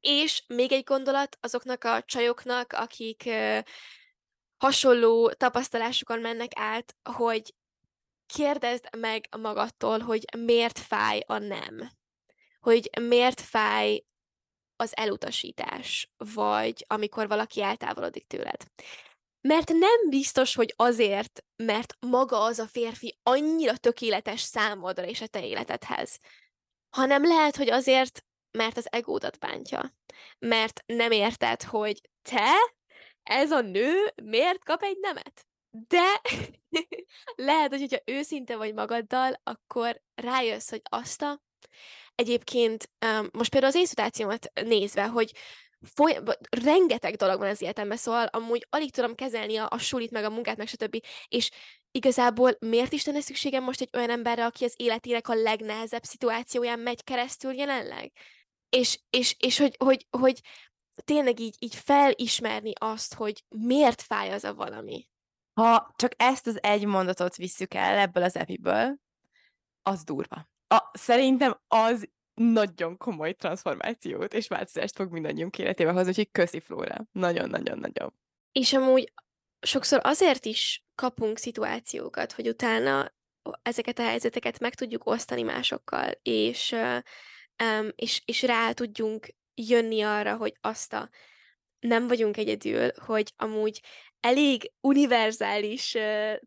És 0.00 0.42
még 0.46 0.72
egy 0.72 0.84
gondolat 0.84 1.38
azoknak 1.40 1.84
a 1.84 2.02
csajoknak, 2.02 2.72
akik 2.72 3.22
uh, 3.26 3.58
hasonló 4.56 5.30
tapasztalásokon 5.30 6.20
mennek 6.20 6.50
át, 6.54 6.96
hogy 7.16 7.54
kérdezd 8.34 8.96
meg 8.96 9.28
magadtól, 9.38 9.98
hogy 9.98 10.24
miért 10.38 10.78
fáj 10.78 11.20
a 11.26 11.38
nem 11.38 11.97
hogy 12.68 12.90
miért 13.00 13.40
fáj 13.40 14.04
az 14.76 14.96
elutasítás, 14.96 16.10
vagy 16.16 16.84
amikor 16.86 17.28
valaki 17.28 17.62
eltávolodik 17.62 18.26
tőled. 18.26 18.64
Mert 19.40 19.68
nem 19.68 20.08
biztos, 20.08 20.54
hogy 20.54 20.74
azért, 20.76 21.44
mert 21.56 21.96
maga 22.00 22.40
az 22.40 22.58
a 22.58 22.66
férfi 22.66 23.18
annyira 23.22 23.76
tökéletes 23.76 24.40
számodra 24.40 25.06
és 25.06 25.20
a 25.20 25.26
te 25.26 25.46
életedhez, 25.46 26.18
hanem 26.96 27.24
lehet, 27.24 27.56
hogy 27.56 27.70
azért, 27.70 28.24
mert 28.58 28.76
az 28.76 28.92
egódat 28.92 29.38
bántja. 29.38 29.94
Mert 30.38 30.82
nem 30.86 31.10
érted, 31.10 31.62
hogy 31.62 32.00
te, 32.22 32.74
ez 33.22 33.50
a 33.50 33.60
nő 33.60 34.12
miért 34.22 34.64
kap 34.64 34.82
egy 34.82 34.98
nemet? 35.00 35.46
De 35.70 36.20
lehet, 37.50 37.70
hogy 37.70 37.86
ha 37.90 38.12
őszinte 38.12 38.56
vagy 38.56 38.74
magaddal, 38.74 39.40
akkor 39.42 40.02
rájössz, 40.14 40.70
hogy 40.70 40.82
azt 40.84 41.22
a 41.22 41.46
egyébként 42.18 42.90
um, 43.06 43.28
most 43.32 43.50
például 43.50 43.72
az 43.76 43.96
én 44.18 44.28
nézve, 44.66 45.06
hogy 45.06 45.32
foly- 45.94 46.38
rengeteg 46.50 47.14
dolog 47.14 47.38
van 47.38 47.48
az 47.48 47.62
életemben, 47.62 47.96
szóval 47.96 48.26
amúgy 48.26 48.66
alig 48.70 48.92
tudom 48.92 49.14
kezelni 49.14 49.56
a, 49.56 49.66
a 49.70 49.78
sulit, 49.78 50.10
meg 50.10 50.24
a 50.24 50.30
munkát, 50.30 50.56
meg 50.56 50.66
stb. 50.66 51.04
És 51.28 51.50
igazából 51.90 52.56
miért 52.58 52.92
is 52.92 53.04
lenne 53.04 53.20
szükségem 53.20 53.62
most 53.62 53.80
egy 53.80 53.90
olyan 53.92 54.10
emberre, 54.10 54.44
aki 54.44 54.64
az 54.64 54.74
életének 54.76 55.28
a 55.28 55.34
legnehezebb 55.34 56.02
szituációján 56.02 56.78
megy 56.78 57.04
keresztül 57.04 57.52
jelenleg? 57.52 58.12
És, 58.68 59.00
és, 59.10 59.36
és 59.38 59.58
hogy, 59.58 59.76
hogy, 59.78 60.06
hogy 60.10 60.40
tényleg 61.04 61.40
így, 61.40 61.56
így 61.58 61.74
felismerni 61.74 62.72
azt, 62.78 63.14
hogy 63.14 63.44
miért 63.48 64.02
fáj 64.02 64.32
az 64.32 64.44
a 64.44 64.54
valami. 64.54 65.08
Ha 65.54 65.92
csak 65.96 66.12
ezt 66.16 66.46
az 66.46 66.62
egy 66.62 66.84
mondatot 66.84 67.36
visszük 67.36 67.74
el 67.74 67.98
ebből 67.98 68.22
az 68.22 68.36
epiből, 68.36 68.98
az 69.82 70.04
durva 70.04 70.48
a, 70.68 70.90
szerintem 70.92 71.60
az 71.68 72.08
nagyon 72.34 72.96
komoly 72.96 73.32
transformációt 73.32 74.34
és 74.34 74.48
változást 74.48 74.96
fog 74.96 75.12
mindannyiunk 75.12 75.58
életébe 75.58 75.90
hozni, 75.90 76.08
úgyhogy 76.08 76.30
köszi 76.30 76.60
Flóra. 76.60 77.06
Nagyon-nagyon-nagyon. 77.12 78.14
És 78.52 78.72
amúgy 78.72 79.12
sokszor 79.60 80.00
azért 80.02 80.44
is 80.44 80.84
kapunk 80.94 81.38
szituációkat, 81.38 82.32
hogy 82.32 82.48
utána 82.48 83.12
ezeket 83.62 83.98
a 83.98 84.02
helyzeteket 84.02 84.58
meg 84.58 84.74
tudjuk 84.74 85.06
osztani 85.06 85.42
másokkal, 85.42 86.10
és, 86.22 86.76
és, 87.94 88.22
és 88.24 88.42
rá 88.42 88.72
tudjunk 88.72 89.26
jönni 89.54 90.02
arra, 90.02 90.36
hogy 90.36 90.56
azt 90.60 90.92
a 90.92 91.10
nem 91.80 92.06
vagyunk 92.06 92.36
egyedül, 92.36 92.90
hogy 93.06 93.32
amúgy 93.36 93.82
elég 94.20 94.72
univerzális 94.80 95.96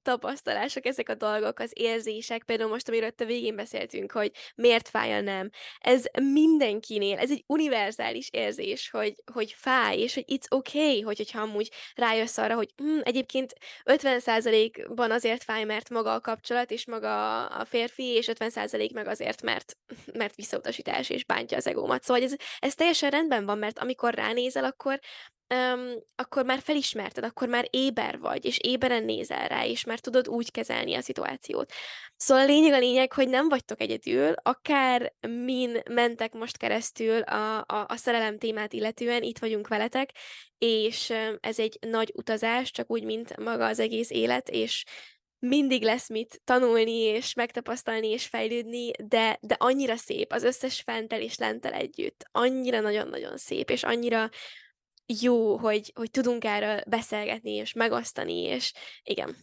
tapasztalások 0.01 0.85
ezek 0.85 1.09
a 1.09 1.15
dolgok, 1.15 1.59
az 1.59 1.71
érzések, 1.73 2.43
például 2.43 2.69
most, 2.69 2.87
amiről 2.87 3.11
a 3.17 3.25
végén 3.25 3.55
beszéltünk, 3.55 4.11
hogy 4.11 4.31
miért 4.55 4.87
fáj 4.87 5.13
a 5.13 5.21
nem. 5.21 5.49
Ez 5.79 6.05
mindenkinél, 6.21 7.17
ez 7.17 7.31
egy 7.31 7.43
univerzális 7.47 8.29
érzés, 8.31 8.89
hogy, 8.89 9.15
hogy 9.33 9.53
fáj, 9.57 9.97
és 9.97 10.13
hogy 10.13 10.25
it's 10.27 10.49
okay, 10.49 11.01
hogy, 11.01 11.17
hogyha 11.17 11.41
amúgy 11.41 11.71
rájössz 11.95 12.37
arra, 12.37 12.55
hogy 12.55 12.69
hm, 12.77 12.99
egyébként 13.03 13.53
50%-ban 13.85 15.11
azért 15.11 15.43
fáj, 15.43 15.63
mert 15.63 15.89
maga 15.89 16.13
a 16.13 16.21
kapcsolat, 16.21 16.71
és 16.71 16.85
maga 16.85 17.45
a 17.45 17.65
férfi, 17.65 18.03
és 18.03 18.29
50% 18.33 18.93
meg 18.93 19.07
azért, 19.07 19.41
mert, 19.41 19.77
mert 20.13 20.35
visszautasítás, 20.35 21.09
és 21.09 21.25
bántja 21.25 21.57
az 21.57 21.67
egómat. 21.67 22.03
Szóval 22.03 22.23
ez, 22.23 22.35
ez 22.59 22.75
teljesen 22.75 23.09
rendben 23.09 23.45
van, 23.45 23.57
mert 23.57 23.79
amikor 23.79 24.13
ránézel, 24.13 24.63
akkor 24.63 24.99
um, 25.53 25.93
akkor 26.15 26.45
már 26.45 26.59
felismerted, 26.61 27.23
akkor 27.23 27.47
már 27.47 27.67
éber 27.69 28.19
vagy, 28.19 28.45
és 28.45 28.57
éberen 28.61 29.03
nézel 29.03 29.47
rá, 29.47 29.65
és 29.65 29.83
már 29.83 29.99
tudod 29.99 30.27
úgy 30.27 30.51
kezelni 30.51 30.95
a 30.95 31.01
szituációt. 31.01 31.71
Szóval 32.15 32.43
a 32.43 32.47
lényeg 32.47 32.73
a 32.73 32.77
lényeg, 32.79 33.13
hogy 33.13 33.29
nem 33.29 33.49
vagytok 33.49 33.81
egyedül, 33.81 34.33
akár 34.41 35.13
min 35.27 35.77
mentek 35.89 36.33
most 36.33 36.57
keresztül 36.57 37.21
a, 37.21 37.57
a, 37.57 37.85
a 37.87 37.95
szerelem 37.95 38.37
témát 38.37 38.73
illetően, 38.73 39.23
itt 39.23 39.39
vagyunk 39.39 39.67
veletek, 39.67 40.09
és 40.57 41.13
ez 41.39 41.59
egy 41.59 41.77
nagy 41.79 42.11
utazás, 42.15 42.71
csak 42.71 42.91
úgy, 42.91 43.03
mint 43.03 43.37
maga 43.37 43.65
az 43.65 43.79
egész 43.79 44.09
élet, 44.09 44.49
és 44.49 44.83
mindig 45.39 45.83
lesz 45.83 46.09
mit 46.09 46.41
tanulni, 46.43 46.97
és 46.97 47.33
megtapasztalni, 47.33 48.07
és 48.07 48.25
fejlődni, 48.25 48.91
de, 49.03 49.37
de 49.41 49.55
annyira 49.59 49.95
szép, 49.95 50.31
az 50.31 50.43
összes 50.43 50.81
fentel 50.81 51.21
és 51.21 51.37
lentel 51.37 51.73
együtt. 51.73 52.25
Annyira 52.31 52.79
nagyon-nagyon 52.79 53.37
szép, 53.37 53.69
és 53.69 53.83
annyira 53.83 54.29
jó, 55.21 55.57
hogy, 55.57 55.91
hogy 55.95 56.11
tudunk 56.11 56.43
erről 56.43 56.81
beszélgetni, 56.87 57.51
és 57.51 57.73
megosztani, 57.73 58.41
és 58.41 58.73
igen. 59.03 59.35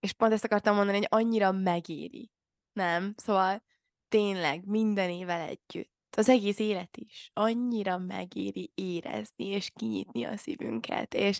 És 0.00 0.12
pont 0.12 0.32
ezt 0.32 0.44
akartam 0.44 0.74
mondani, 0.74 0.96
hogy 0.96 1.06
annyira 1.10 1.52
megéri. 1.52 2.30
Nem, 2.72 3.14
szóval 3.16 3.62
tényleg 4.08 4.66
minden 4.66 5.10
évvel 5.10 5.48
együtt. 5.48 5.96
Az 6.16 6.28
egész 6.28 6.58
élet 6.58 6.96
is 6.96 7.30
annyira 7.34 7.98
megéri 7.98 8.72
érezni 8.74 9.44
és 9.46 9.70
kinyitni 9.74 10.24
a 10.24 10.36
szívünket, 10.36 11.14
és 11.14 11.38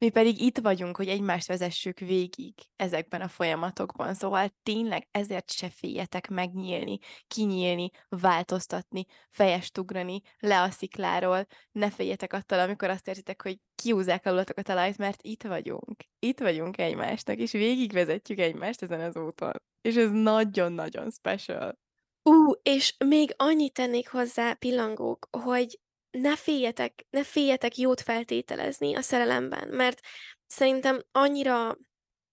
mi 0.00 0.08
pedig 0.08 0.40
itt 0.40 0.58
vagyunk, 0.58 0.96
hogy 0.96 1.08
egymást 1.08 1.46
vezessük 1.46 1.98
végig 1.98 2.54
ezekben 2.76 3.20
a 3.20 3.28
folyamatokban, 3.28 4.14
szóval 4.14 4.48
tényleg 4.62 5.08
ezért 5.10 5.50
se 5.50 5.70
féljetek 5.70 6.28
megnyílni, 6.28 6.98
kinyílni, 7.26 7.90
változtatni, 8.08 9.04
fejest 9.30 9.78
ugrani, 9.78 10.22
le 10.38 10.62
a 10.62 10.70
szikláról, 10.70 11.46
ne 11.72 11.90
féljetek 11.90 12.32
attól, 12.32 12.58
amikor 12.58 12.90
azt 12.90 13.08
érzitek, 13.08 13.42
hogy 13.42 13.58
kiúzzák 13.74 14.26
alulatok 14.26 14.56
a 14.56 14.62
talajt, 14.62 14.98
mert 14.98 15.22
itt 15.22 15.42
vagyunk. 15.42 16.04
Itt 16.18 16.40
vagyunk 16.40 16.78
egymásnak, 16.78 17.36
és 17.36 17.52
végigvezetjük 17.52 18.38
egymást 18.38 18.82
ezen 18.82 19.00
az 19.00 19.16
úton. 19.16 19.52
És 19.80 19.96
ez 19.96 20.10
nagyon-nagyon 20.10 21.10
special. 21.10 21.78
Ú, 22.22 22.52
és 22.62 22.94
még 23.04 23.34
annyit 23.36 23.72
tennék 23.72 24.08
hozzá, 24.08 24.52
pillangók, 24.52 25.28
hogy 25.30 25.80
ne 26.10 26.36
féljetek, 26.36 27.06
ne 27.10 27.24
féljetek 27.24 27.76
jót 27.76 28.00
feltételezni 28.00 28.94
a 28.94 29.00
szerelemben, 29.00 29.68
mert 29.68 30.00
szerintem 30.46 31.02
annyira, 31.12 31.76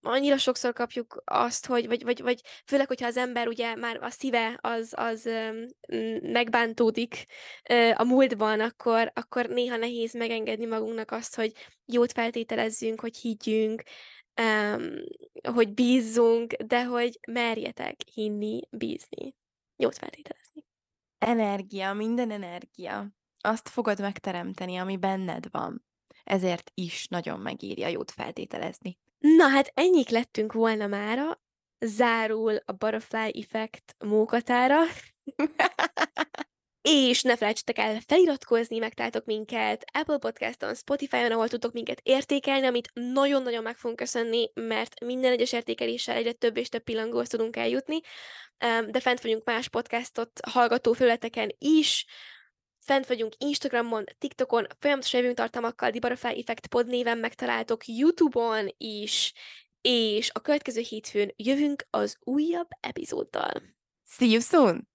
annyira 0.02 0.38
sokszor 0.38 0.74
kapjuk 0.74 1.22
azt, 1.26 1.66
hogy, 1.66 1.88
vagy, 1.88 2.04
vagy, 2.04 2.22
vagy 2.22 2.42
főleg, 2.66 2.88
hogyha 2.88 3.08
az 3.08 3.18
ember 3.18 3.48
ugye 3.48 3.76
már 3.76 3.98
a 4.02 4.10
szíve 4.10 4.58
az, 4.62 4.94
az 4.96 5.30
megbántódik 6.22 7.26
a 7.94 8.04
múltban, 8.04 8.60
akkor, 8.60 9.12
akkor 9.14 9.46
néha 9.46 9.78
nehéz 9.78 10.14
megengedni 10.14 10.66
magunknak 10.66 11.12
azt, 11.12 11.36
hogy 11.36 11.52
jót 11.86 12.12
feltételezzünk, 12.12 13.00
hogy 13.00 13.18
higgyünk, 13.18 13.84
hogy 15.54 15.74
bízzunk, 15.74 16.54
de 16.54 16.84
hogy 16.84 17.20
merjetek 17.28 17.96
hinni, 18.14 18.60
bízni. 18.70 19.36
Jót 19.76 19.98
feltételezni. 19.98 20.66
Energia, 21.18 21.94
minden 21.94 22.32
energia. 22.32 23.17
Azt 23.48 23.70
fogod 23.70 24.00
megteremteni, 24.00 24.78
ami 24.78 24.98
benned 24.98 25.46
van. 25.52 25.86
Ezért 26.24 26.72
is 26.74 27.08
nagyon 27.08 27.40
megéri 27.40 27.84
a 27.84 27.88
jót 27.88 28.12
feltételezni. 28.12 28.98
Na 29.20 29.48
hát 29.48 29.72
ennyik 29.74 30.10
lettünk 30.10 30.54
volna 30.54 30.88
mára. 30.88 31.42
Zárul 31.80 32.56
a 32.66 32.72
Butterfly 32.72 33.32
Effect 33.34 33.96
mókatára. 34.06 34.78
És 36.82 37.22
ne 37.22 37.36
felejtsetek 37.36 37.78
el 37.78 38.00
feliratkozni, 38.00 38.78
megtaláltok 38.78 39.26
minket 39.26 39.86
Apple 39.94 40.18
Podcaston, 40.18 40.76
Spotify-on, 40.76 41.32
ahol 41.32 41.48
tudtok 41.48 41.74
minket 41.74 42.00
értékelni, 42.04 42.66
amit 42.66 42.92
nagyon-nagyon 42.94 43.64
meg 43.64 43.78
fogunk 43.78 44.00
köszönni, 44.00 44.52
mert 44.54 45.00
minden 45.00 45.32
egyes 45.32 45.54
értékeléssel 45.54 46.16
egyre 46.16 46.32
több 46.32 46.58
és 46.58 46.70
több 46.70 46.84
pillangóhoz 46.84 47.28
tudunk 47.28 47.56
eljutni. 47.56 48.00
De 48.88 49.00
fent 49.00 49.22
vagyunk 49.22 49.46
más 49.46 49.70
podcastot 49.70 50.40
hallgató 50.50 50.94
felületeken 50.94 51.56
is, 51.58 52.06
Fent 52.88 53.08
vagyunk 53.08 53.34
Instagramon, 53.38 54.04
TikTokon, 54.18 54.68
folyamatosan 54.80 55.20
jövünk 55.20 55.38
tartalmakkal, 55.38 55.90
Dibarafly 55.90 56.40
Effect 56.40 56.68
pod 56.68 56.88
néven 56.88 57.18
megtaláltok 57.18 57.88
YouTube-on 57.88 58.74
is, 58.78 59.34
és 59.82 60.30
a 60.34 60.40
következő 60.40 60.82
hétfőn 60.82 61.34
jövünk 61.36 61.88
az 61.90 62.18
újabb 62.20 62.68
epizóddal. 62.80 63.62
See 64.06 64.28
you 64.28 64.40
soon! 64.40 64.88